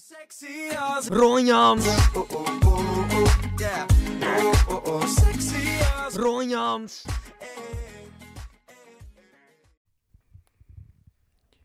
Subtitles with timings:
[0.00, 1.86] Sexy als Ron Jans.
[1.86, 3.86] Oh, oh, oh, oh, yeah.
[4.22, 7.04] Oh, oh, oh, sexy als.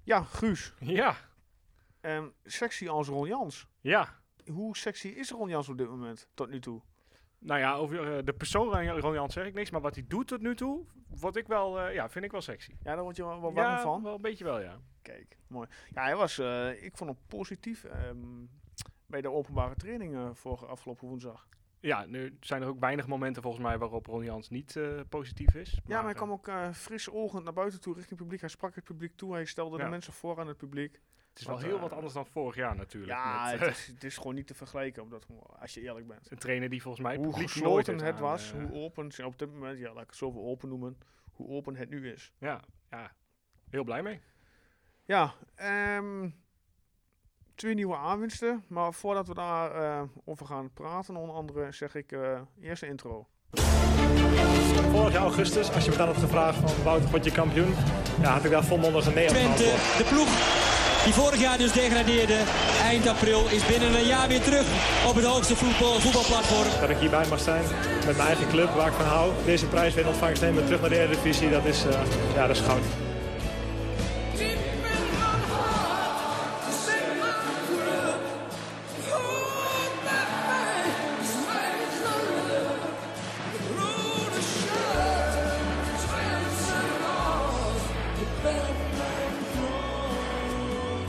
[0.03, 0.73] Ja, Guus.
[0.79, 1.15] Ja,
[2.01, 3.67] ehm, sexy als Ron Jans.
[3.81, 4.23] ja.
[4.45, 6.81] Hoe sexy is Ron Jans op dit moment, tot nu toe?
[7.39, 10.05] Nou ja, over eh, de persoon Ron Ron Jans zeg ik niks, maar wat hij
[10.07, 12.71] doet tot nu toe, word ik wel, eh, ja, vind ik wel sexy.
[12.71, 14.03] Ja, daar word je wel, wel warm ja, van.
[14.03, 14.79] wel een beetje wel, ja.
[15.05, 15.67] Kijk, mooi.
[15.89, 18.45] Ja, hij was, eh, ik vond hem positief ehm,
[19.05, 21.47] bij de openbare training eh, vorige afgelopen woensdag.
[21.85, 25.55] Ja, nu zijn er ook weinig momenten volgens mij waarop Ron Jans niet eh, positief
[25.55, 25.71] is.
[25.73, 28.39] Ja, maar hij eh, kwam ook eh fris oogend naar buiten toe richting het publiek.
[28.39, 29.33] Hij sprak het publiek toe.
[29.33, 30.99] Hij stelde de mensen voor aan het publiek.
[31.29, 33.11] het is wel heel wat anders dan vorig jaar natuurlijk.
[33.11, 35.25] Ja, met, het is, het is gewoon niet te vergelijken op dat,
[35.59, 36.31] als je eerlijk bent.
[36.31, 39.79] een trainer die volgens mij Hoe gesloten het aan, was, hoe open, op dit moment,
[39.79, 40.97] ja, laat ik het zoveel open noemen,
[41.31, 42.33] hoe open het nu is.
[42.37, 43.15] ja, ja,
[43.69, 44.21] heel blij mee.
[45.05, 46.29] Ja, ehm,
[47.55, 48.63] twee nieuwe aanwinsten.
[48.67, 53.27] Maar voordat we daar eh, over gaan praten, onder andere, zeg ik eh eerste intro.
[54.91, 57.73] Vorig jaar augustus, als je me dan had gevraagd van Wouter, word je kampioen?
[58.21, 59.63] Ja, had ik daar volmondig een nee op Twente,
[59.97, 60.63] de ploeg
[61.05, 62.43] die vorig jaar dus degradeerde,
[62.81, 64.67] eind april, is binnen een jaar weer terug
[65.07, 66.79] op het hoogste voetbal, voetbalplatform.
[66.79, 67.63] Dat ik hierbij mag zijn
[68.05, 69.31] met mijn eigen club waar ik van hou.
[69.45, 72.01] Deze prijs weer in ontvangst nemen, terug naar de Eredivisie, dat is, eh,
[72.35, 73.04] ja, dat is goud.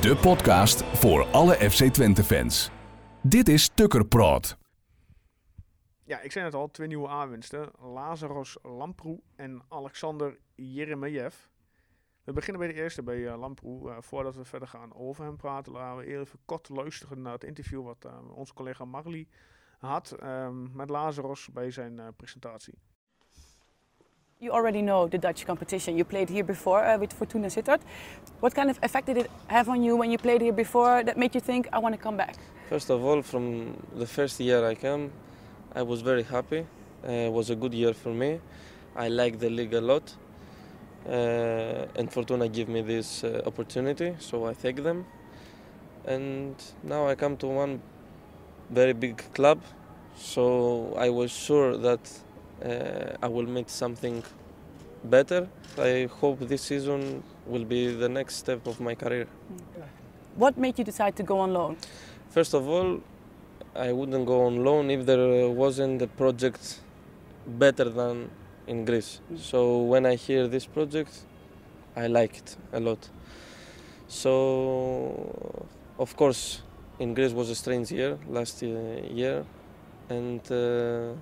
[0.07, 2.71] De podcast voor alle FC Twente fans.
[3.23, 4.59] Dit is Tukkerpraat.
[6.05, 7.71] Ja, ik zei het al, twee nieuwe aanwinsten.
[7.81, 11.35] Lazarus Lamproe en Alexander Jeremejev.
[12.25, 13.91] We beginnen bij de eerste, bij eh, Lamproe.
[13.91, 17.45] Eh, voordat we verder gaan over hem praten, laten we even kort luisteren naar het
[17.45, 19.29] interview wat eh, onze collega Marley
[19.79, 22.79] had ehm, met Lazarus bij zijn presentatie.
[24.39, 25.97] You already know the Dutch competition.
[25.97, 27.81] You played here before uh, with Fortuna Sittard.
[28.41, 31.17] What kind of effect did it have on you when you played here before that
[31.17, 32.37] made you think, I want to come back?
[32.69, 35.11] First of all, from the first year I came,
[35.75, 36.67] I was very happy.
[37.03, 38.39] Uh, it was a good year for me.
[38.95, 40.15] I liked the league a lot.
[41.09, 45.07] Uh, and Fortuna gave me this uh, opportunity, so I thank them.
[46.05, 47.81] And now I come to one
[48.69, 49.63] very big club,
[50.15, 52.01] so I was sure that
[52.63, 54.23] I will make something
[55.05, 55.49] better.
[55.79, 59.27] I hope this season will be the next step of my career.
[60.37, 61.77] What made you decide to go on loan?
[62.31, 63.01] First of all,
[63.75, 66.81] I wouldn't go on loan if there wasn't a project
[67.47, 68.31] better than
[68.67, 69.21] in Greece.
[69.37, 71.25] So when I hear this project,
[71.95, 73.09] I like it a lot.
[74.09, 75.67] So,
[75.99, 76.63] of course,
[76.99, 79.45] in Greece was a strange year last uh, year,
[80.09, 81.13] and uh,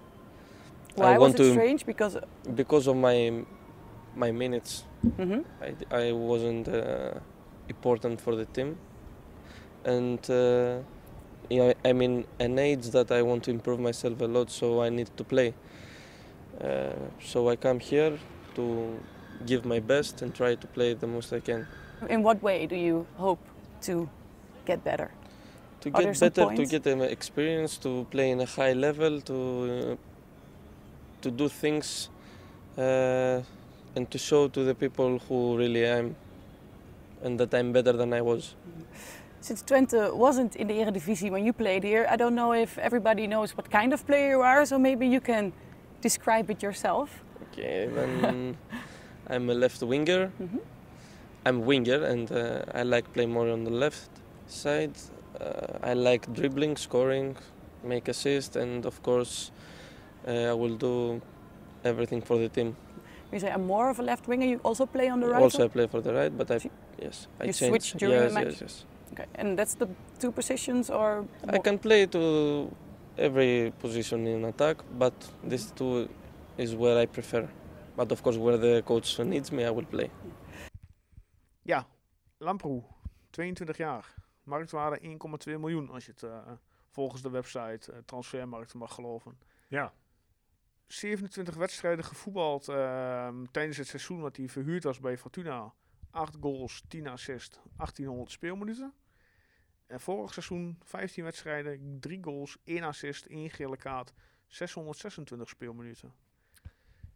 [0.97, 1.87] Why I was want it to strange?
[1.87, 2.19] Because
[2.55, 3.45] because of my
[4.17, 4.85] my minutes.
[5.19, 5.45] Mhm.
[5.61, 5.75] I,
[6.09, 7.15] I wasn't uh,
[7.69, 8.77] important for the team,
[9.85, 10.79] and uh,
[11.51, 14.89] yeah, I'm in an age that I want to improve myself a lot, so I
[14.89, 15.55] need to play.
[16.61, 18.19] Uh, so I come here
[18.55, 18.99] to
[19.47, 21.67] give my best and try to play the most I can.
[22.09, 23.41] in what way do you hope
[23.83, 24.09] to
[24.67, 25.11] get better?
[25.81, 29.35] To Are get better, to get um, experience, to play in a high level, to
[29.93, 29.97] uh,
[31.25, 32.11] to do things,
[32.79, 33.41] uh,
[33.97, 36.17] and to show to the people who really I am,
[37.25, 38.55] and that I'm better than I was.
[39.41, 43.27] Since Twente wasn't in the Eredivisie when you played here, I don't know if everybody
[43.27, 45.53] knows what kind of player you are, so maybe you can
[46.01, 47.09] describe it yourself.
[47.53, 48.57] Okay, then
[49.33, 50.31] I'm a left winger.
[50.41, 50.61] Mhm.
[51.47, 54.11] I'm winger, and uh, I like play more on the left
[54.47, 54.97] side.
[55.41, 57.37] Uh, I like dribbling, scoring,
[57.83, 59.51] make assist, and of course,
[60.27, 61.21] I will do
[61.85, 62.77] everything for the team.
[63.33, 64.47] You say I'm more of a left winger.
[64.47, 65.43] You also play on the right.
[65.43, 66.61] also, I play for the right, but I
[67.03, 67.71] yes, I you change.
[67.71, 68.47] switch during the yes, match?
[68.47, 68.85] yes, yes.
[69.13, 72.71] Okay, and that's the two positions, or I can play to
[73.17, 75.13] every position in attack, but
[75.43, 76.09] these two
[76.57, 77.49] is where I prefer.
[77.97, 80.11] But of course, where the coach needs me, I will play.
[81.63, 81.87] Ja,
[82.39, 82.83] Lamproe,
[83.31, 84.15] 22 jaar.
[84.45, 86.53] Marktwaarde 1,2 miljoen als je het eh,
[86.91, 89.39] volgens de website eh, Transfermarkt mag geloven.
[89.69, 89.93] Ja,
[90.87, 95.73] 27 wedstrijden gevoetbald ehm, tijdens het seizoen dat hij verhuurd was bij Fortuna.
[96.11, 98.95] 8 goals, 10 assists, 1800 speelminuten.
[99.87, 104.13] En vorig seizoen 15 wedstrijden, 3 goals, 1 assist, 1 gele kaart,
[104.47, 106.13] 626 speelminuten.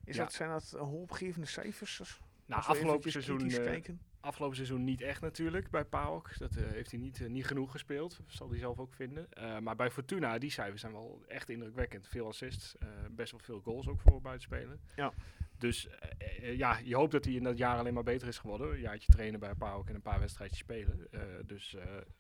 [0.05, 0.23] Is Ja.
[0.23, 2.21] dat, zijn dat hoopgevende cijfers?
[2.47, 3.99] nou, afgelopen seizoen eh.
[4.21, 6.39] Afgelopen seizoen niet echt natuurlijk bij PAOK.
[6.39, 9.33] Dat eh, heeft hij niet, eh, niet genoeg gespeeld, zal hij zelf ook vinden.
[9.33, 12.09] Eh, maar bij Fortuna, die cijfers zijn wel echt indrukwekkend.
[12.09, 12.77] Veel assists,
[13.11, 14.81] best wel veel goals ook voor buitenspelen.
[14.97, 15.13] Ja.
[15.59, 18.39] Dus eh, eh, ja, je hoopt dat hij in dat jaar alleen maar beter is
[18.39, 18.71] geworden.
[18.73, 21.07] Een jaartje trainen bij PAOK en een paar wedstrijdjes spelen.
[21.11, 21.77] Eh, dus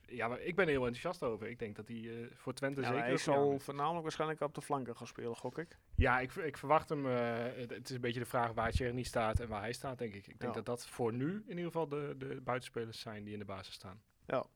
[0.07, 1.49] ja, maar ik ben er heel enthousiast over.
[1.49, 3.03] Ik denk dat hij voor Twente Ja, zeker...
[3.03, 5.79] hij ook zal voornamelijk waarschijnlijk op de flanken gaan spelen, gok ik.
[5.95, 7.05] Ja, ik, ik verwacht hem.
[7.05, 10.15] het, het is een beetje de vraag waar Tjerni staat en waar hij staat, denk
[10.15, 10.27] ik.
[10.27, 10.63] Ik denk Ja.
[10.63, 13.75] dat dat voor nu in ieder geval de, de buitenspelers zijn die in de basis
[13.75, 14.01] staan.
[14.27, 14.47] Ja,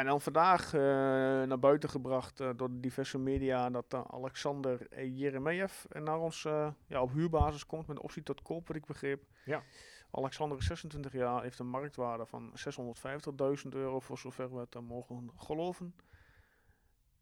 [0.00, 0.80] en dan vandaag eh,
[1.42, 6.42] naar buiten gebracht eh, door de diverse media dat eh, Alexander Jeremejeff eh, naar ons
[6.86, 9.24] ja, op huurbasis komt met optie tot koop, wat ik begreep.
[9.44, 9.62] Ja.
[10.16, 12.52] Alexander is 26 jaar, heeft een marktwaarde van
[13.64, 15.94] 650.000 euro, voor zover we het eh, mogen geloven.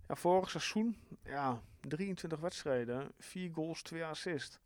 [0.09, 4.61] Ja, vorig seizoen, ja, 23 wedstrijden, 4 goals, 2 assists.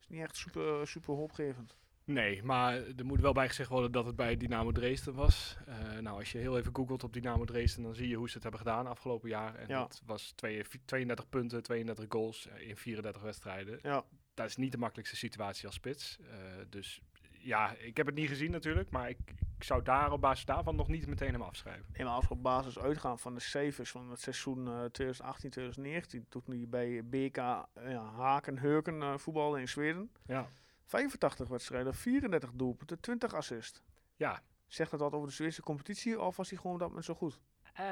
[0.00, 1.76] Is niet echt super, super hoopgevend.
[2.08, 5.56] Nee, maar er moet wel bij gezegd worden dat het bij Dynamo Dresden was.
[5.66, 8.34] Eh, nou, als je heel even googelt op Dynamo Dresden, dan zie je hoe ze
[8.34, 9.54] het hebben gedaan afgelopen jaar.
[9.54, 9.78] En Ja.
[9.78, 13.78] dat was twee- 32 punten, 32 goals eh, in 34 wedstrijden.
[13.82, 14.04] Ja.
[14.34, 16.18] Dat is niet de makkelijkste situatie als spits.
[16.30, 16.36] Eh,
[16.68, 17.00] dus
[17.38, 19.18] ja, ik heb het niet gezien natuurlijk, maar ik,
[19.58, 21.86] ik zou daar op basis daarvan nog niet meteen hem afschrijven.
[21.92, 26.28] Nee, maar als we op basis uitgaan van de cijfers van het seizoen eh 2018-2019,
[26.28, 30.10] toen hij bij BK ja, Haken Heuken eh voetbalde in Zweden.
[30.26, 30.46] Ja.
[30.88, 33.82] 85 wedstrijden, 34 doelpunten, 20 assist.
[34.16, 37.14] Ja, Zegt dat wat over de Zweedse competitie of was hij gewoon dat moment zo
[37.14, 37.40] goed?
[37.74, 37.84] Eh,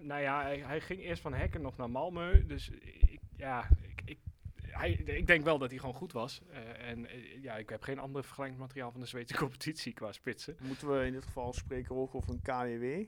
[0.00, 2.46] nou ja, hij, hij ging eerst van Hekken nog naar Malmö.
[2.46, 4.18] Dus ik, ja, ik, ik,
[4.60, 6.42] hij, ik denk wel dat hij gewoon goed was.
[6.50, 10.56] Eh, en eh, ja, ik heb geen ander vergelijkingsmateriaal van de Zweedse competitie qua spitsen.
[10.60, 13.04] Moeten we in dit geval spreken ook over een KWW?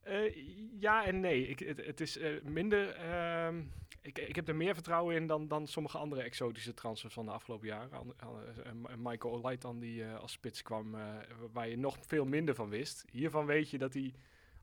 [0.00, 0.36] Eh,
[0.80, 1.48] ja en nee.
[1.48, 2.94] Ik, het, het is minder.
[2.94, 3.62] ehm,
[4.06, 7.32] ik, ik heb er meer vertrouwen in dan, dan sommige andere exotische transfers van de
[7.32, 8.14] afgelopen jaren.
[8.98, 11.00] Michael Olaitan die eh, als spits kwam, eh,
[11.52, 13.04] waar je nog veel minder van wist.
[13.10, 14.14] Hiervan weet je dat hij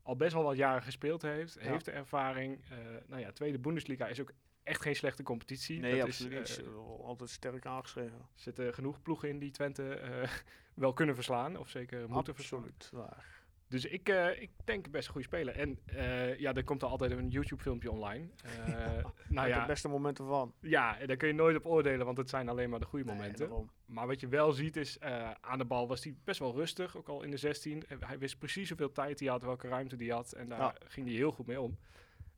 [0.02, 1.54] al best wel wat jaren gespeeld heeft.
[1.54, 1.70] Ja.
[1.70, 2.60] Heeft de ervaring.
[2.70, 4.32] Eh, nou ja, tweede Bundesliga is ook
[4.62, 5.80] echt geen slechte competitie.
[5.80, 6.60] Nee, Dat absoluut is,
[7.02, 8.28] Altijd sterk aangeschreven.
[8.34, 10.00] Zitten genoeg ploegen in die Twente
[10.74, 11.56] wel kunnen verslaan.
[11.56, 12.60] Of zeker moeten verslaan.
[12.60, 13.43] Absoluut waar.
[13.68, 15.54] Dus ik, eh, ik denk best een goede speler.
[15.54, 18.28] En eh, ja, er komt er altijd een YouTube-filmpje online.
[18.44, 20.54] Eh, nou Met de ja, beste momenten van.
[20.60, 23.70] ja, daar kun je nooit op oordelen, want het zijn alleen maar de goede momenten.
[23.86, 25.00] maar wat je wel ziet is,
[25.40, 27.86] aan de bal was hij best wel rustig, ook al in de 16.
[27.86, 30.32] En hij wist precies hoeveel tijd hij had, welke ruimte hij had.
[30.32, 30.74] En daar Ja.
[30.86, 31.78] ging hij heel goed mee om.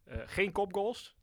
[0.08, 1.16] Geen kopgoals,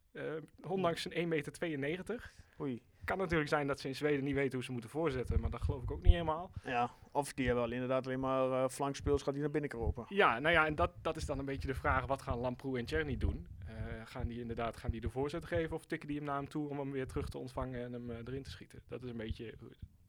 [0.61, 2.33] ondanks zijn 1,92 meter.
[2.59, 2.81] Oei.
[3.03, 5.61] Kan natuurlijk zijn dat ze in Zweden niet weten hoe ze moeten voorzetten, maar dat
[5.61, 6.51] geloof ik ook niet helemaal.
[6.63, 10.05] Ja, of die hebben wel inderdaad alleen maar eh flankspeels gaat die naar binnen kropen.
[10.09, 12.77] Ja, nou ja, en dat, dat is dan een beetje de vraag, wat gaan Lamproe
[12.77, 13.47] en Czerny doen?
[13.67, 16.47] Eh, gaan die inderdaad gaan die de voorzet geven of tikken die hem naar hem
[16.49, 18.81] toe om hem weer terug te ontvangen en hem eh, erin te schieten?
[18.87, 19.53] Dat is een beetje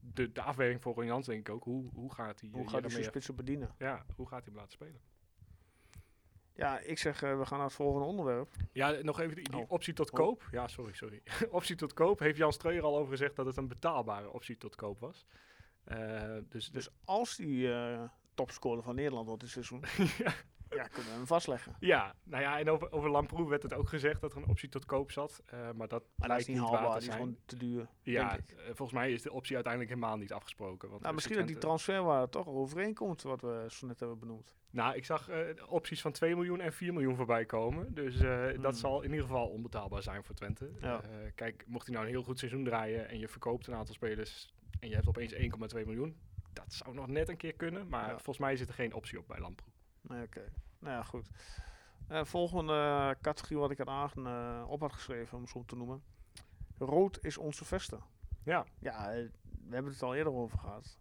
[0.01, 1.65] de, de afweging voor Ron Jans denk ik ook.
[1.65, 3.75] Hoe, hoe gaat hij Hoe gaat hij zijn spitsen bedienen?
[3.79, 5.01] Ja, hoe gaat hij hem laten spelen?
[6.57, 8.49] Ja, ik zeg, eh, we gaan naar het volgende onderwerp.
[8.73, 9.71] Ja, nog even die, die Oh.
[9.71, 10.17] optie tot Oh.
[10.19, 10.49] koop.
[10.51, 11.23] Ja, sorry, sorry.
[11.51, 14.75] optie tot koop heeft Jan Streuer al over gezegd dat het een betaalbare optie tot
[14.75, 15.27] koop was.
[15.85, 18.03] Eh, dus, dus Dus als die eh
[18.35, 19.85] topscorer van Nederland wordt dit seizoen,
[20.25, 20.33] ja.
[20.75, 21.77] Ja, kunnen we hem vastleggen.
[21.81, 24.69] ja, nou ja, en over, over Lamproe werd het ook gezegd dat er een optie
[24.69, 25.43] tot koop zat.
[25.47, 27.89] eh, maar dat Maar lijkt niet waar haalbaar, te die is gewoon te duur.
[28.03, 28.57] Ja, denk ik.
[28.59, 30.89] eh, volgens mij is de optie uiteindelijk helemaal niet afgesproken.
[30.89, 34.55] Want Nou, misschien dat die transferwaarde toch overeenkomt, wat we zo net hebben benoemd.
[34.71, 35.39] Nou, ik zag eh,
[35.69, 37.95] opties van 2 miljoen en 4 miljoen voorbij komen.
[37.95, 38.73] Dus eh, dat Hmm.
[38.73, 40.71] zal in ieder geval onbetaalbaar zijn voor Twente.
[40.81, 41.01] Ja.
[41.35, 44.55] Kijk, mocht hij nou een heel goed seizoen draaien en je verkoopt een aantal spelers
[44.81, 46.17] en je hebt opeens 1,2 miljoen.
[46.53, 48.13] Dat zou nog net een keer kunnen, maar Ja.
[48.15, 49.69] volgens mij zit er geen optie op bij Lamproe.
[50.23, 50.53] Oké.
[50.85, 51.29] Nou ja, goed.
[52.09, 55.77] Eh, volgende categorie wat ik had aan, eh, op had geschreven, om het zo te
[55.77, 56.03] noemen.
[56.79, 58.01] Rood is onze vesten.
[58.43, 59.29] Ja, Ja, eh,
[59.69, 60.99] we hebben het al eerder over gehad.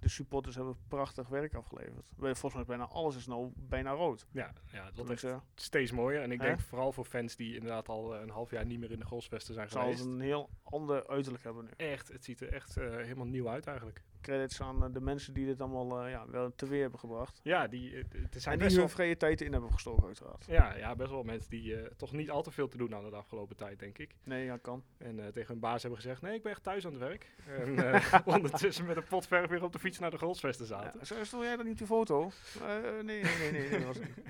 [0.00, 2.10] De supporters hebben prachtig werk afgeleverd.
[2.18, 4.26] Volgens mij is bijna alles is nou bijna rood.
[4.30, 6.22] ja, ja dat echt steeds mooier.
[6.22, 6.46] En ik Hè?
[6.46, 9.04] denk vooral voor fans die inderdaad al eh, een half jaar niet meer in de
[9.04, 9.98] golfsvesten zijn zal geweest.
[9.98, 11.70] het een heel ander uiterlijk hebben nu.
[11.76, 14.02] Echt, het ziet er echt eh, helemaal nieuw uit eigenlijk.
[14.20, 17.40] Credits aan eh, de mensen die dit allemaal ja, wel teweer hebben gebracht.
[17.42, 20.44] Ja, die, er zijn En best wel vrije tijd in hebben gestoken, uiteraard.
[20.48, 23.16] Ja, ja, best wel mensen die toch niet al te veel te doen hadden de
[23.16, 24.14] afgelopen tijd, denk ik.
[24.24, 24.84] Nee, ja, kan.
[24.98, 27.30] En tegen hun baas hebben gezegd, nee, ik ben echt thuis aan het werk.
[27.46, 28.00] En
[28.34, 31.00] ondertussen met een pot verf weer op de fiets naar de golfsvesten zaten.
[31.02, 32.30] Ja, jij dat niet die foto?
[32.60, 34.16] Eh, nee, nee, nee, nee, nee, dat was niet.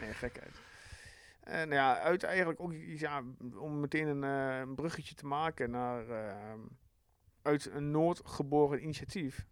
[0.00, 0.60] Nee, gekheid.
[1.40, 3.22] En ja, uit eigenlijk ook ja,
[3.58, 6.54] om meteen een, eh, een bruggetje te maken naar eh,
[7.42, 9.46] uit een Noord geboren initiatief.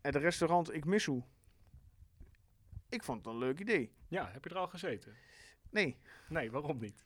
[0.00, 1.24] Het restaurant Ik Mis Hoe.
[2.88, 3.92] Ik vond het een leuk idee.
[4.08, 5.14] Ja, heb je er al gezeten?
[5.70, 7.04] Nee, Nee, waarom niet?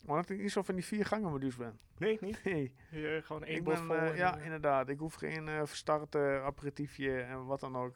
[0.00, 1.78] Maar dat ik niet zo van die vier gangen meduus ben.
[1.98, 2.40] Nee, niet?
[2.44, 3.94] Nee, Hier, gewoon één ik bot ben, vol.
[3.94, 4.88] eh, en, ja, eh, inderdaad.
[4.88, 7.94] Ik hoef geen eh verstart eh, aperitiefje en wat dan ook.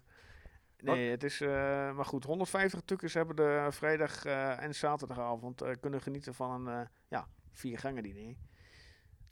[0.78, 6.66] Nee, het is, maar goed, 150 tukkers hebben de vrijdag en zaterdagavond kunnen genieten van
[6.66, 8.34] een ja, vier gangen diner.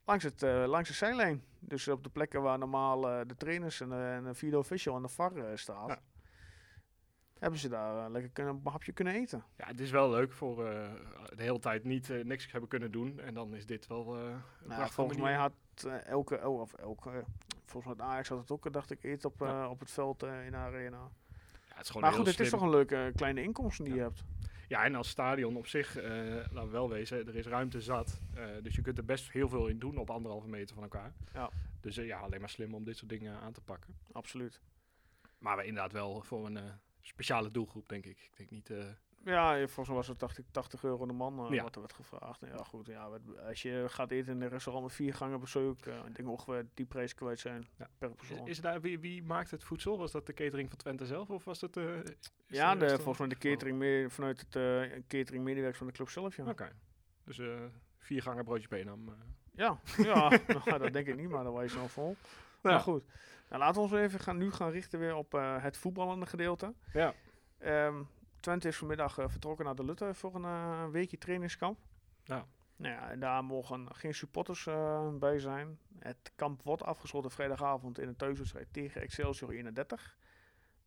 [0.04, 1.44] Langs, het, langs de zijlijn.
[1.58, 5.08] Dus op de plekken waar normaal de trainers en, en de video official en de
[5.08, 5.56] VAR.
[5.88, 5.98] Ja.
[7.42, 9.44] Hebben ze daar eh, lekker kunnen, een hapje kunnen eten.
[9.56, 10.90] Ja, het is wel leuk voor eh,
[11.36, 13.20] de hele tijd niet eh, niks hebben kunnen doen.
[13.20, 15.32] En dan is dit wel een Nou, volgens manier.
[15.32, 15.52] mij had
[16.04, 17.24] elke, oh, of elke,
[17.64, 19.68] volgens mij Ajax had het ook, dacht ik, eten op, Ja.
[19.68, 20.98] op het veld in de arena.
[20.98, 21.08] Ja,
[21.68, 24.00] het is gewoon Maar goed, het is toch een leuke kleine inkomsten die Ja.
[24.00, 24.24] je hebt.
[24.68, 28.20] Ja, en als stadion op zich, laten we wel wezen, er is ruimte zat.
[28.62, 31.12] Dus je kunt er best heel veel in doen op anderhalve meter van elkaar.
[31.34, 31.50] Ja.
[31.80, 33.96] Dus ja, alleen maar slim om dit soort dingen aan te pakken.
[34.12, 34.60] Absoluut.
[35.38, 36.58] Maar we inderdaad wel voor een
[37.02, 38.18] speciale doelgroep, denk ik.
[38.18, 38.70] Ik denk niet...
[38.70, 38.84] eh,
[39.24, 41.62] Ja, volgens mij was het 80, 80 euro de man eh, Ja.
[41.62, 42.40] wat er werd gevraagd.
[42.40, 42.86] Nou Ja, goed.
[42.86, 43.08] Ja,
[43.48, 46.66] als je gaat eten in een restaurant met vier gangen bezoek, uh, ik denk ongeveer
[46.74, 47.88] die prijs kwijt zijn Ja.
[47.98, 48.48] per is, persoon.
[48.48, 49.98] is daar, wie, wie maakt het voedsel?
[49.98, 53.28] Was dat de catering van Twente zelf of was eh, is ja, de, volgens mij
[53.28, 56.36] de catering mee, vanuit het eh catering medewerkers van de club zelf.
[56.36, 56.72] Ja, Oké.
[57.24, 57.60] Dus eh
[57.98, 59.14] vier gangen broodje Benam.
[59.54, 60.28] ja, ja
[60.64, 62.16] nou, dat denk ik niet, maar dan was je snel vol.
[62.62, 63.04] Maar goed,
[63.52, 66.74] nou, laten we ons even gaan, nu gaan richten weer op eh, het voetballende gedeelte.
[66.92, 67.14] Ja.
[67.58, 68.02] Ehm,
[68.40, 71.78] Twente is vanmiddag eh, vertrokken naar de Lutte voor een eh, weekje trainingskamp.
[72.24, 72.46] Ja.
[72.76, 74.68] Nou ja, en daar mogen geen supporters
[75.18, 75.78] bij zijn.
[75.98, 80.16] Het kamp wordt afgesloten vrijdagavond in een thuiswedstrijd tegen Excelsior 31.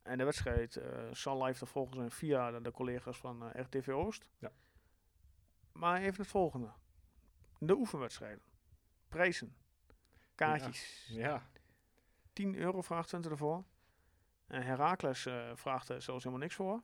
[0.03, 0.81] En de wedstrijd
[1.11, 4.29] zal live te volgen zijn via de, de collega's van RTV Oost.
[4.37, 4.51] Ja.
[5.71, 6.71] Maar even het volgende.
[7.59, 8.41] De oefenwedstrijden.
[9.09, 9.55] Prijzen.
[10.35, 11.07] Kaartjes.
[11.09, 11.43] Ja.
[12.35, 13.63] 10 euro vraagt Twente ervoor.
[14.47, 16.81] En Herakles eh, vraagt er zelfs helemaal niks voor.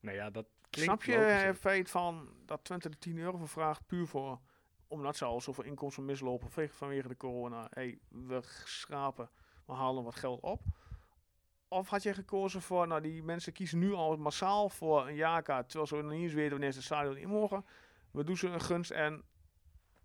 [0.00, 3.48] Nee, ja, dat klinkt Snap je het feit van dat Twente er 10 euro voor
[3.48, 4.40] vraagt puur voor
[4.88, 7.66] omdat ze al zoveel inkomsten mislopen vanwege- vanwege de corona.
[7.70, 9.30] hey, we schrapen,
[9.66, 10.62] we halen wat geld op.
[11.68, 15.64] Of had je gekozen voor, nou die mensen kiezen nu al massaal voor een jaarkaart,
[15.68, 17.64] terwijl ze nog niet eens weten wanneer ze het stadion in mogen.
[18.10, 19.22] We doen ze een gunst en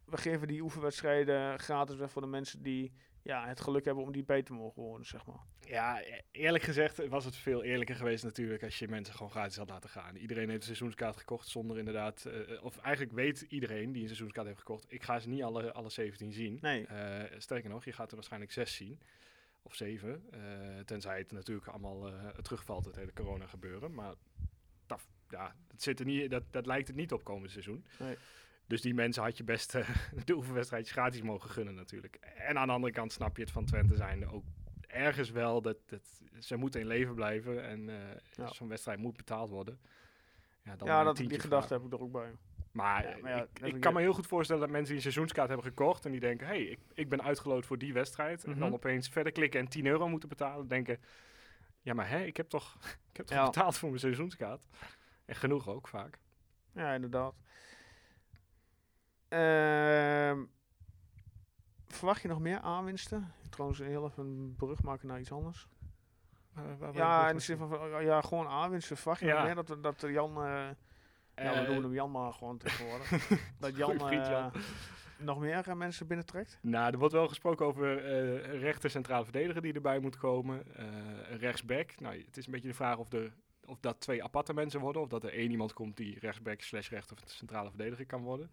[0.05, 2.93] we geven die oefenwedstrijden gratis weg voor de mensen die
[3.25, 5.39] ja, het geluk hebben om die te mogen wonen, zeg maar.
[5.59, 6.01] Ja,
[6.31, 9.89] eerlijk gezegd was het veel eerlijker geweest natuurlijk als je mensen gewoon gratis had laten
[9.89, 10.15] gaan.
[10.15, 14.47] Iedereen heeft een seizoenskaart gekocht zonder inderdaad, eh, of eigenlijk weet iedereen die een seizoenskaart
[14.47, 16.57] heeft gekocht, ik ga ze niet alle, alle 17 zien.
[16.61, 16.85] Nee.
[16.85, 18.99] Eh, sterker nog, je gaat er waarschijnlijk zes zien.
[19.61, 20.23] Of zeven.
[20.31, 23.93] eh, tenzij het natuurlijk allemaal eh, terugvalt, het hele corona gebeuren.
[23.93, 24.13] Maar
[24.85, 27.85] dat, ja, dat, zit er niet, dat, dat lijkt het niet op komend seizoen.
[27.99, 28.17] Nee.
[28.67, 29.89] Dus die mensen had je best eh,
[30.25, 32.15] de oefenwedstrijdjes gratis mogen gunnen natuurlijk.
[32.35, 34.43] En aan de andere kant snap je het van Twente zijnde ook
[34.87, 37.63] ergens wel dat, dat ze moeten in leven blijven.
[37.67, 37.95] En eh,
[38.35, 38.47] Ja.
[38.53, 39.79] zo'n wedstrijd moet betaald worden.
[40.63, 42.31] Ja, dan ja, dat, die gedachte heb ik er ook bij.
[42.71, 45.47] Maar, Ja, maar ja, ik, kan me heel goed voorstellen dat mensen die een seizoenskaart
[45.47, 48.43] hebben gekocht en die denken, hey, ik, ik ben uitgeloot voor die wedstrijd.
[48.43, 48.73] En dan Mhm.
[48.73, 50.67] opeens verder klikken en 10 euro moeten betalen.
[50.67, 50.99] Denken,
[51.81, 52.77] ja maar hè, ik heb toch,
[53.11, 54.65] ik heb toch betaald voor mijn seizoenskaart.
[55.25, 56.17] En genoeg ook vaak.
[56.71, 57.35] Ja, inderdaad.
[59.35, 60.43] Ehm,
[61.87, 63.31] verwacht je nog meer aanwinsten?
[63.49, 65.67] Trouwens, heel even een brug maken naar iets anders.
[66.93, 68.97] Ja, in de zin van, ja, gewoon aanwinsten.
[68.97, 69.35] Verwacht je Ja.
[69.45, 70.73] nog meer dat, dat Jan, eh, ja,
[71.35, 73.09] we Eh, noemen hem Jan maar gewoon tegenwoordig.
[73.59, 74.51] dat Jan, Goeie vriend Jan.
[74.53, 74.61] eh,
[75.17, 76.59] nog meer eh, mensen binnentrekt?
[76.61, 80.75] Nou, er wordt wel gesproken over eh rechter centrale verdediger die erbij moet komen.
[80.75, 80.85] eh,
[81.29, 81.99] een rechtsback.
[81.99, 83.33] Nou, het is een beetje de vraag of, er,
[83.65, 85.01] of dat twee aparte mensen worden.
[85.01, 88.49] Of dat er één iemand komt die rechtsback slash rechter centrale verdediger kan worden.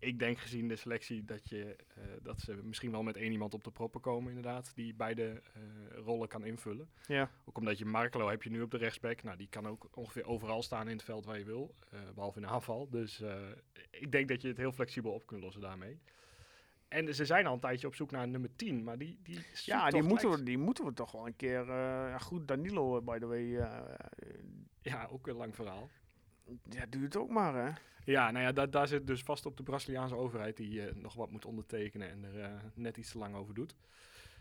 [0.00, 3.54] Ik denk gezien de selectie dat, je, eh, dat ze misschien wel met één iemand
[3.54, 4.72] op de proppen komen inderdaad.
[4.74, 5.62] Die beide eh,
[6.04, 6.90] rollen kan invullen.
[7.06, 7.30] Ja.
[7.44, 9.22] Ook omdat je Markelo heb je nu op de rechtsback.
[9.22, 11.74] Nou, die kan ook ongeveer overal staan in het veld waar je wil.
[11.90, 12.88] eh, behalve in de aanval.
[12.90, 13.22] Dus
[13.90, 16.00] ik denk dat je het heel flexibel op kunt lossen daarmee.
[16.88, 18.84] En ze zijn al een tijdje op zoek naar nummer 10.
[18.84, 21.66] Maar die, die Ja, die moeten, we, die moeten we toch wel een keer...
[21.66, 23.44] ja, goed, Danilo, by the way.
[24.82, 25.88] Ja, ook een lang verhaal.
[26.68, 27.70] Ja, duurt ook maar, hè.
[28.04, 31.14] Ja, nou ja, da- daar zit dus vast op de Braziliaanse overheid die eh, nog
[31.14, 33.76] wat moet ondertekenen en er eh, net iets te lang over doet.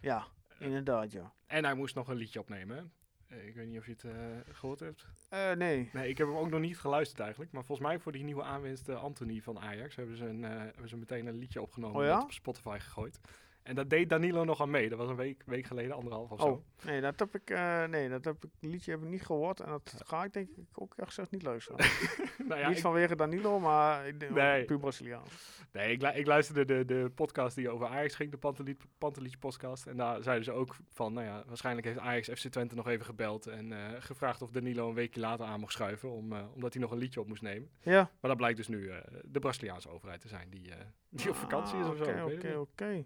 [0.01, 0.25] Ja,
[0.59, 1.33] inderdaad, ja.
[1.45, 2.91] En hij moest nog een liedje opnemen.
[3.27, 4.15] Eh, ik weet niet of je het eh,
[4.51, 5.05] gehoord hebt.
[5.29, 5.89] Eh, nee.
[5.93, 7.51] Nee, ik heb hem ook nog niet geluisterd eigenlijk.
[7.51, 10.49] Maar volgens mij voor die nieuwe aanwinst eh, Anthony van Ajax hebben ze, een, eh,
[10.57, 12.21] hebben ze meteen een liedje opgenomen Oh en ja?
[12.21, 13.19] op Spotify gegooid.
[13.63, 14.89] En dat deed Danilo nog aan mee.
[14.89, 16.63] Dat was een week, week geleden, anderhalf of Oh, zo.
[16.85, 19.59] nee, dat heb ik, eh, nee, dat heb ik, liedje heb ik niet gehoord.
[19.59, 21.85] En dat ga ik denk ik ook echt gezegd niet luisteren.
[22.47, 24.65] nou ja, niet ik, vanwege Danilo, maar ik denk Nee.
[24.65, 25.23] puur Braziliaan.
[25.71, 29.37] nee, ik, lu- ik luisterde de, de podcast die over Ajax ging, de Panteliet, Pantelietje
[29.37, 29.85] podcast.
[29.87, 33.05] En daar zeiden ze ook van, nou ja, waarschijnlijk heeft Ajax FC Twente nog even
[33.05, 33.47] gebeld.
[33.47, 36.81] En eh, gevraagd of Danilo een weekje later aan mocht schuiven, om, eh, omdat hij
[36.81, 37.69] nog een liedje op moest nemen.
[37.81, 38.01] Ja.
[38.01, 40.77] Maar dat blijkt dus nu eh, de Braziliaanse overheid te zijn die, eh,
[41.09, 42.03] die op vakantie is of zo.
[42.03, 43.05] Oké, oké, oké.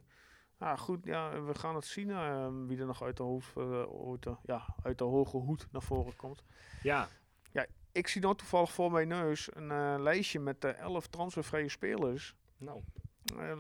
[0.63, 3.79] Ja, goed, ja, we gaan het zien eh, wie er nog uit de, hoofd, eh,
[4.12, 6.43] uit, de, ja, uit de hoge hoed naar voren komt.
[6.84, 7.08] Ja,
[7.91, 12.36] Ik zie nou toevallig voor mijn neus een eh, lijstje met eh 11 transfervrije spelers.
[12.58, 12.82] nou,
[13.38, 13.58] Eh,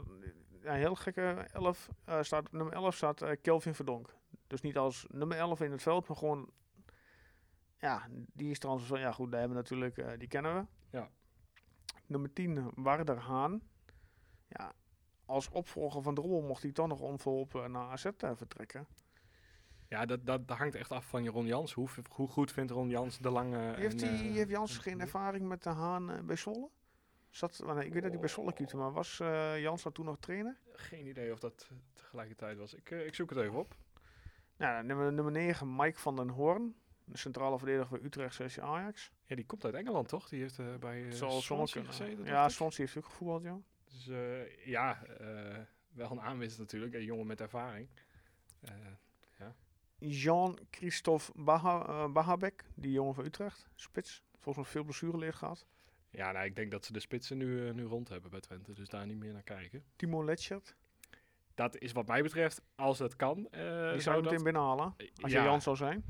[0.61, 4.15] ja, heel gekke 11, eh, staat, nummer 11 staat eh, Kelvin Verdonk.
[4.47, 6.49] Dus niet als nummer 11 in het veld, maar gewoon...
[7.77, 8.99] Ja, die is transfer.
[8.99, 10.65] Ja goed, daar hebben we natuurlijk, eh, die kennen we.
[10.97, 11.09] Ja.
[12.05, 13.61] Nummer 10, Warder Haan.
[14.47, 14.73] Ja,
[15.25, 18.87] als opvolger van Drommel mocht hij toch nog onverholpen naar AZ eh, vertrekken.
[19.87, 21.73] ja dat, dat, dat hangt echt af van je Ron Jans.
[21.73, 23.73] Hoe, hoe goed vindt Ron Jans de lange...
[23.75, 26.69] heeft, en, die, eh, heeft Jans en- geen ervaring met de Haan eh, bij Zwolle?
[27.29, 30.17] Zat, ik weet dat hij bij Zwolle kutte, maar was eh Jans daar toen nog
[30.19, 30.57] trainer?
[30.73, 32.73] Geen idee of dat tegelijkertijd was.
[32.73, 33.75] Ik, eh, ik zoek het even op.
[34.57, 36.75] Nou, nummer, nummer 9, Mike van den Hoorn.
[37.05, 39.11] De centrale verdediger van Utrecht, 6 Ajax.
[39.25, 40.29] Ja, die komt uit Engeland, toch?
[40.29, 42.49] Die heeft eh, bij uh, Swansea gezeten, Ja.
[42.49, 43.59] Swansea heeft ook gevoetbald, ja.
[43.93, 45.59] Dus eh, ja, eh,
[45.91, 46.93] wel een aanwinst natuurlijk.
[46.93, 47.87] Een jongen met ervaring.
[48.61, 48.73] Eh,
[49.97, 54.23] Jean-Christophe Baha, eh, Bahabek, die jongen van Utrecht, spits.
[54.37, 55.65] Volgens mij veel blessureleerd gehad.
[56.09, 58.73] ja, nou, ik denk dat ze de spitsen nu, nu rond hebben bij Twente.
[58.73, 59.83] Dus daar niet meer naar kijken.
[59.95, 60.75] Timo Letchert,
[61.53, 63.35] Dat is wat mij betreft, als het kan.
[63.35, 64.95] die zou je dat, meteen binnenhalen.
[65.21, 66.03] Als je ja, Jan zou zijn.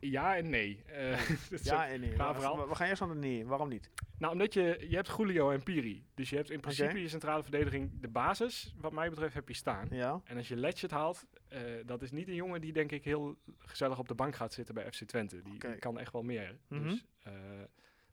[0.00, 0.82] Ja en nee.
[0.84, 1.28] Eh,
[1.62, 2.10] Ja en nee.
[2.10, 3.46] We, gaan eerst aan de nee.
[3.46, 3.90] Waarom niet?
[4.18, 6.06] Nou, omdat je, je hebt Julio en Piri.
[6.14, 9.54] Dus je hebt in principe je centrale verdediging de basis, wat mij betreft, heb je
[9.54, 9.86] staan.
[9.90, 10.20] Ja.
[10.24, 13.36] En als je Letchert haalt, eh, dat is niet een jongen die denk ik heel
[13.58, 15.42] gezellig op de bank gaat zitten bij FC Twente.
[15.42, 16.58] Die, kan echt wel meer.
[16.68, 16.82] Mhm.
[16.82, 17.32] Dus eh,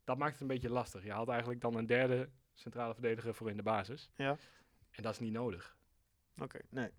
[0.03, 1.03] dat maakt het een beetje lastig.
[1.03, 4.09] Je haalt eigenlijk dan een derde centrale verdediger voor in de basis.
[4.15, 4.37] Ja.
[4.91, 5.77] En dat is niet nodig.
[6.37, 6.89] Oké, nee.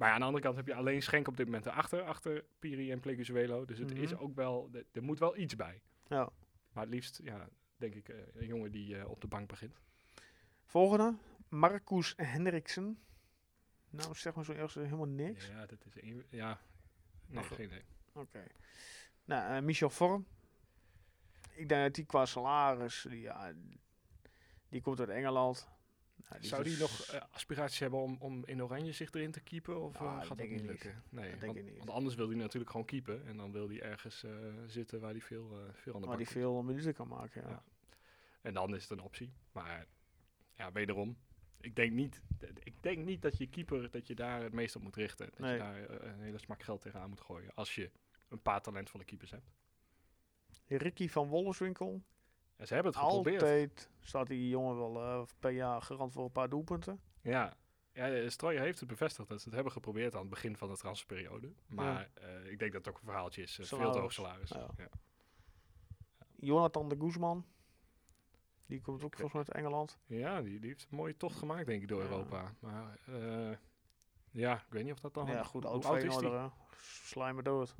[0.00, 2.90] Maar aan de andere kant heb je alleen Schenk op dit moment erachter, achter Piri
[2.92, 3.64] en Pleguzuelo.
[3.64, 4.22] Dus het is Mhm.
[4.22, 5.82] ook wel, er- moet wel iets bij.
[6.06, 6.28] Ja.
[6.72, 9.80] Maar het liefst, ja, denk ik, eh, een jongen die eh, op de bank begint.
[10.64, 11.14] Volgende.
[11.48, 12.98] Marcus Hendriksen.
[13.90, 15.46] Nou, zeg maar zo eerst helemaal niks.
[15.46, 16.60] Ja, dat is een, ja.
[17.26, 17.82] Nee, geen idee.
[18.12, 18.44] Oké.
[19.24, 20.26] Nou, eh, Michel Vorm.
[21.52, 23.52] Ik denk dat die qua salaris, die, ja,
[24.68, 25.68] die komt uit Engeland.
[26.28, 29.40] Nou, Zou die is- nog eh, aspiraties hebben om, om in Oranje zich erin te
[29.40, 29.80] keepen?
[29.80, 31.02] Of eh, Ah, gaat dat niet lukken?
[31.08, 31.76] Nee, denk want, ik niet.
[31.78, 33.26] want anders wil hij natuurlijk gewoon keepen.
[33.26, 34.30] En dan wil hij ergens eh,
[34.66, 36.28] zitten waar hij veel, eh, veel aan de waar komt.
[36.28, 37.42] veel minuten kan maken.
[37.42, 37.48] Ja.
[37.48, 37.62] Ja.
[38.40, 39.32] En dan is het een optie.
[39.52, 39.86] Maar
[40.54, 41.16] ja, wederom.
[41.60, 42.22] Ik denk niet,
[42.62, 45.26] ik denk niet dat je keeper, dat je daar het meest op moet richten.
[45.30, 45.52] Dat Nee.
[45.52, 47.54] je daar eh, een hele smak geld tegenaan moet gooien.
[47.54, 47.90] Als je
[48.28, 49.50] een paar talentvolle keepers hebt.
[50.66, 52.02] Ricky van Wolleswinkel.
[52.60, 53.42] En ze hebben het geprobeerd.
[53.42, 57.00] Altijd staat die jongen wel eh, per jaar garant voor een paar doelpunten.
[57.20, 57.56] Ja,
[57.92, 60.68] ja eh, Strooijer heeft het bevestigd dat ze het hebben geprobeerd aan het begin van
[60.68, 61.52] de transferperiode.
[61.66, 63.54] Maar eh, ik denk dat het ook een verhaaltje is.
[63.62, 64.48] veel te hoog salaris.
[64.48, 64.66] Ja.
[64.76, 64.88] Ja.
[66.36, 67.46] Jonathan de Guzman.
[68.66, 69.98] Die komt ook volgens mij uit Engeland.
[70.06, 72.00] Ja, die, die heeft een mooie tocht gemaakt, denk ik, door.
[72.00, 72.54] Europa.
[72.58, 72.98] Maar
[74.30, 75.26] ja, ik weet niet of dat dan...
[75.26, 77.42] ja, goed, oud oud is die?
[77.42, 77.76] Dood.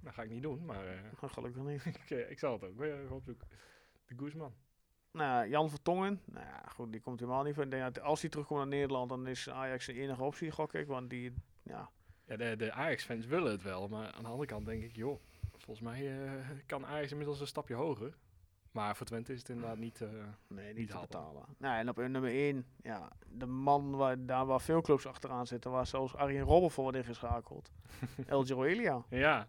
[0.00, 1.86] Dat ga ik niet doen, maar Gelukkig niet.
[1.86, 3.48] ik, ik zal het ook weer opzoeken.
[4.16, 4.54] De Guzman.
[5.12, 6.20] Nou, Jan Vertongen.
[6.24, 7.64] Nou ja, goed, die komt helemaal niet van.
[7.64, 10.74] Ik denk dat als hij terugkomt naar Nederland, dan is Ajax de enige optie, gok
[10.74, 10.86] ik.
[10.86, 11.90] Want die, ja,
[12.26, 15.20] Ja, de, de Ajax-fans willen het wel, maar aan de andere kant denk ik, joh,
[15.56, 16.32] volgens mij eh,
[16.66, 18.16] kan Ajax inmiddels een stapje hoger.
[18.70, 20.00] Maar voor Twente is het inderdaad niet...
[20.00, 20.08] eh,
[20.46, 21.44] nee, niet, Niet te betalen.
[21.58, 25.70] Nou, en op nummer 1, ja, de man waar, daar waar veel clubs achteraan zitten,
[25.70, 27.70] waar zelfs Arjen Robben voor wordt ingeschakeld.
[28.26, 29.04] El Elia.
[29.08, 29.48] Ja.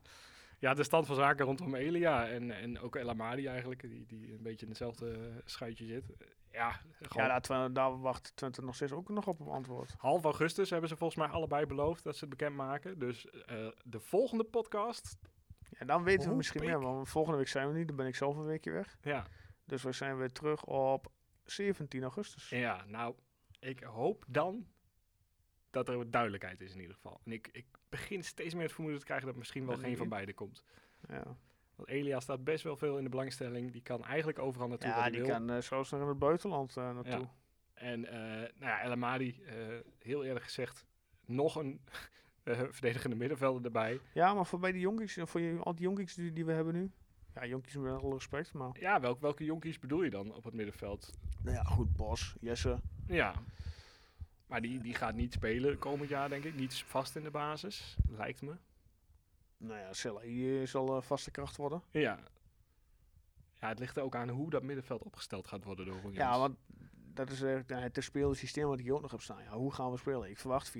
[0.63, 4.33] Ja, de stand van zaken rondom Elia en, en ook El Amadi eigenlijk, die, die
[4.33, 6.03] een beetje in hetzelfde eh, schuitje zit.
[6.51, 6.71] Ja,
[7.01, 9.93] gewoon Ja, daar, daar wacht Twente nog steeds ook nog op een antwoord.
[9.97, 12.99] half augustus hebben ze volgens mij allebei beloofd dat ze het bekendmaken.
[12.99, 15.17] Dus eh, de volgende podcast,
[15.79, 17.87] Ja, dan weten we misschien meer, want volgende week zijn we niet.
[17.87, 18.97] Dan ben ik zelf een weekje weg.
[19.01, 19.25] ja,
[19.65, 21.11] Dus we zijn weer terug op
[21.43, 22.49] 17 augustus.
[22.49, 23.15] ja, nou,
[23.59, 24.67] ik hoop dan
[25.73, 27.19] dat er duidelijkheid is in ieder geval.
[27.23, 30.09] En ik, ik begin steeds meer het vermoeden te krijgen dat misschien wel geen van
[30.09, 30.63] beiden komt.
[31.09, 31.37] Ja,
[31.75, 33.71] Want Elia staat best wel veel in de belangstelling.
[33.71, 35.29] Die kan eigenlijk overal naartoe ja die wil.
[35.29, 37.27] kan eh zelfs nog in het buitenland eh, naartoe.
[37.73, 39.55] En eh nou ja, El Amadi, eh,
[39.99, 40.85] heel eerlijk gezegd,
[41.25, 41.81] nog een
[42.43, 43.99] eh, verdedigende middenvelder erbij.
[44.13, 46.73] Ja, maar voor bij die jonkies, voor je, al die jonkies die, die we hebben
[46.73, 46.91] nu.
[47.35, 48.79] Ja, jonkies met alle respect, maar...
[48.79, 51.13] Ja, welk, welke jonkies bedoel je dan op het middenveld?
[51.41, 52.79] Nou ja, goed, Bos, Jesse.
[53.07, 53.33] Ja,
[54.53, 56.55] maar die, die gaat niet spelen komend jaar, denk ik.
[56.55, 58.55] Niet vast in de basis, lijkt me.
[59.57, 61.81] Nou ja, Selai zal eh, vaste kracht worden.
[61.91, 62.19] Ja.
[63.59, 66.39] Ja, het ligt er ook aan hoe dat middenveld opgesteld gaat worden door Ron Ja,
[66.39, 66.57] want
[67.13, 69.43] dat is eh, het te spelen systeem wat ik hier ook nog heb staan.
[69.43, 70.29] Ja, hoe gaan we spelen?
[70.29, 70.73] Ik verwacht 4-3-3.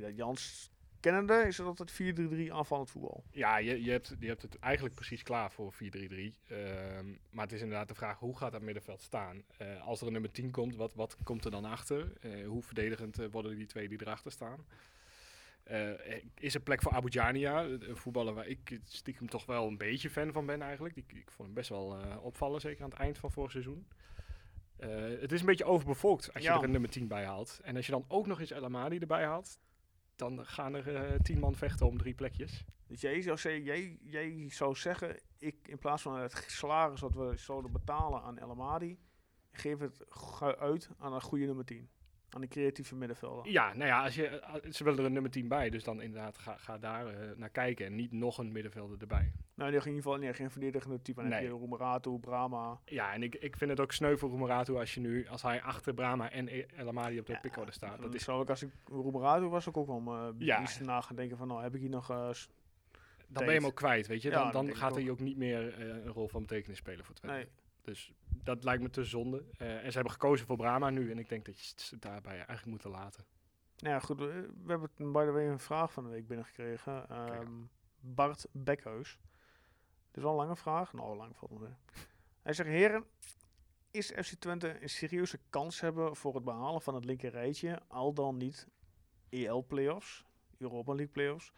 [0.00, 3.24] Dat Jans kennende is het altijd 4-3-3 aanvallend voetbal.
[3.30, 5.76] Ja, je, je, hebt, je hebt het eigenlijk precies klaar voor 4-3-3.
[5.76, 9.42] Ehm, maar het is inderdaad de vraag, hoe gaat dat middenveld staan?
[9.56, 12.12] Eh, als er een nummer 10 komt, wat, wat komt er dan achter?
[12.20, 14.66] Eh, hoe verdedigend eh, worden die twee die erachter staan?
[16.34, 20.10] Is er plek voor Abu Jania, een voetballer waar ik stiekem toch wel een beetje
[20.10, 20.96] fan van ben eigenlijk.
[20.96, 23.86] Ik, ik vond hem best wel opvallen, zeker aan het eind van vorig seizoen.
[25.20, 26.56] Het is een beetje overbevolkt als je Ja.
[26.56, 27.60] er een nummer 10 bij haalt.
[27.62, 29.58] En als je dan ook nog eens El Amadi erbij haalt,
[30.20, 32.64] dan gaan er eh, 10 man vechten om drie plekjes.
[32.86, 37.14] Dus jij zou, zeggen, jij, jij zou zeggen, ik in plaats van het salaris wat
[37.14, 38.98] we zouden betalen aan El Amadi,
[39.50, 40.04] geef het
[40.58, 41.88] uit aan een goede nummer 10.
[42.32, 43.52] Aan de creatieve middenvelder.
[43.52, 46.00] Ja, nou ja, als je, eh, ze willen er een nummer 10 bij, dus dan
[46.02, 49.32] inderdaad ga, ga daar eh, naar kijken en niet nog een middenvelder erbij.
[49.54, 51.22] Nou, in ieder geval nee, geen verdedigende type.
[51.22, 51.50] Dan heb Nee.
[51.50, 52.80] je Roemeratu, Brahma.
[52.84, 55.62] Ja, en ik, ik vind het ook sneu voor Roemeratu als, je nu, als hij
[55.62, 58.02] achter Brahma en E- El Amadi op de Ja, pickorde staat.
[58.02, 60.62] Dat is, zou ik als ik Roemeratu was, ook, ook wel eh, Ja.
[60.62, 62.04] iets na gaan denken van, nou heb ik hier nog...
[62.32, 62.48] s-
[63.32, 64.30] dan ben je hem ook kwijt, weet je.
[64.30, 65.10] Ja, Dan, dan gaat hij ook.
[65.10, 67.36] ook niet meer een rol van betekenis spelen voor Twente.
[67.36, 67.46] nee.
[67.82, 69.44] Dus dat lijkt me te zonde.
[69.56, 72.36] Eh, en ze hebben gekozen voor Brahma nu en ik denk dat je het daarbij
[72.36, 73.24] eigenlijk moeten laten.
[73.76, 74.18] Nou ja, goed.
[74.18, 77.08] We hebben by the way een vraag van de week binnengekregen.
[77.08, 77.62] Ehm
[78.00, 79.18] Bart Bekhuis.
[80.06, 80.92] Dit is wel een lange vraag.
[80.92, 81.70] Nou, lang valt het.
[82.42, 83.04] Hij zegt, heren,
[83.90, 88.12] is FC Twente een serieuze kans hebben voor het behalen van het linker rijtje, al
[88.12, 88.68] dan niet
[89.28, 90.24] EL-playoffs,
[90.58, 91.52] Europa League playoffs,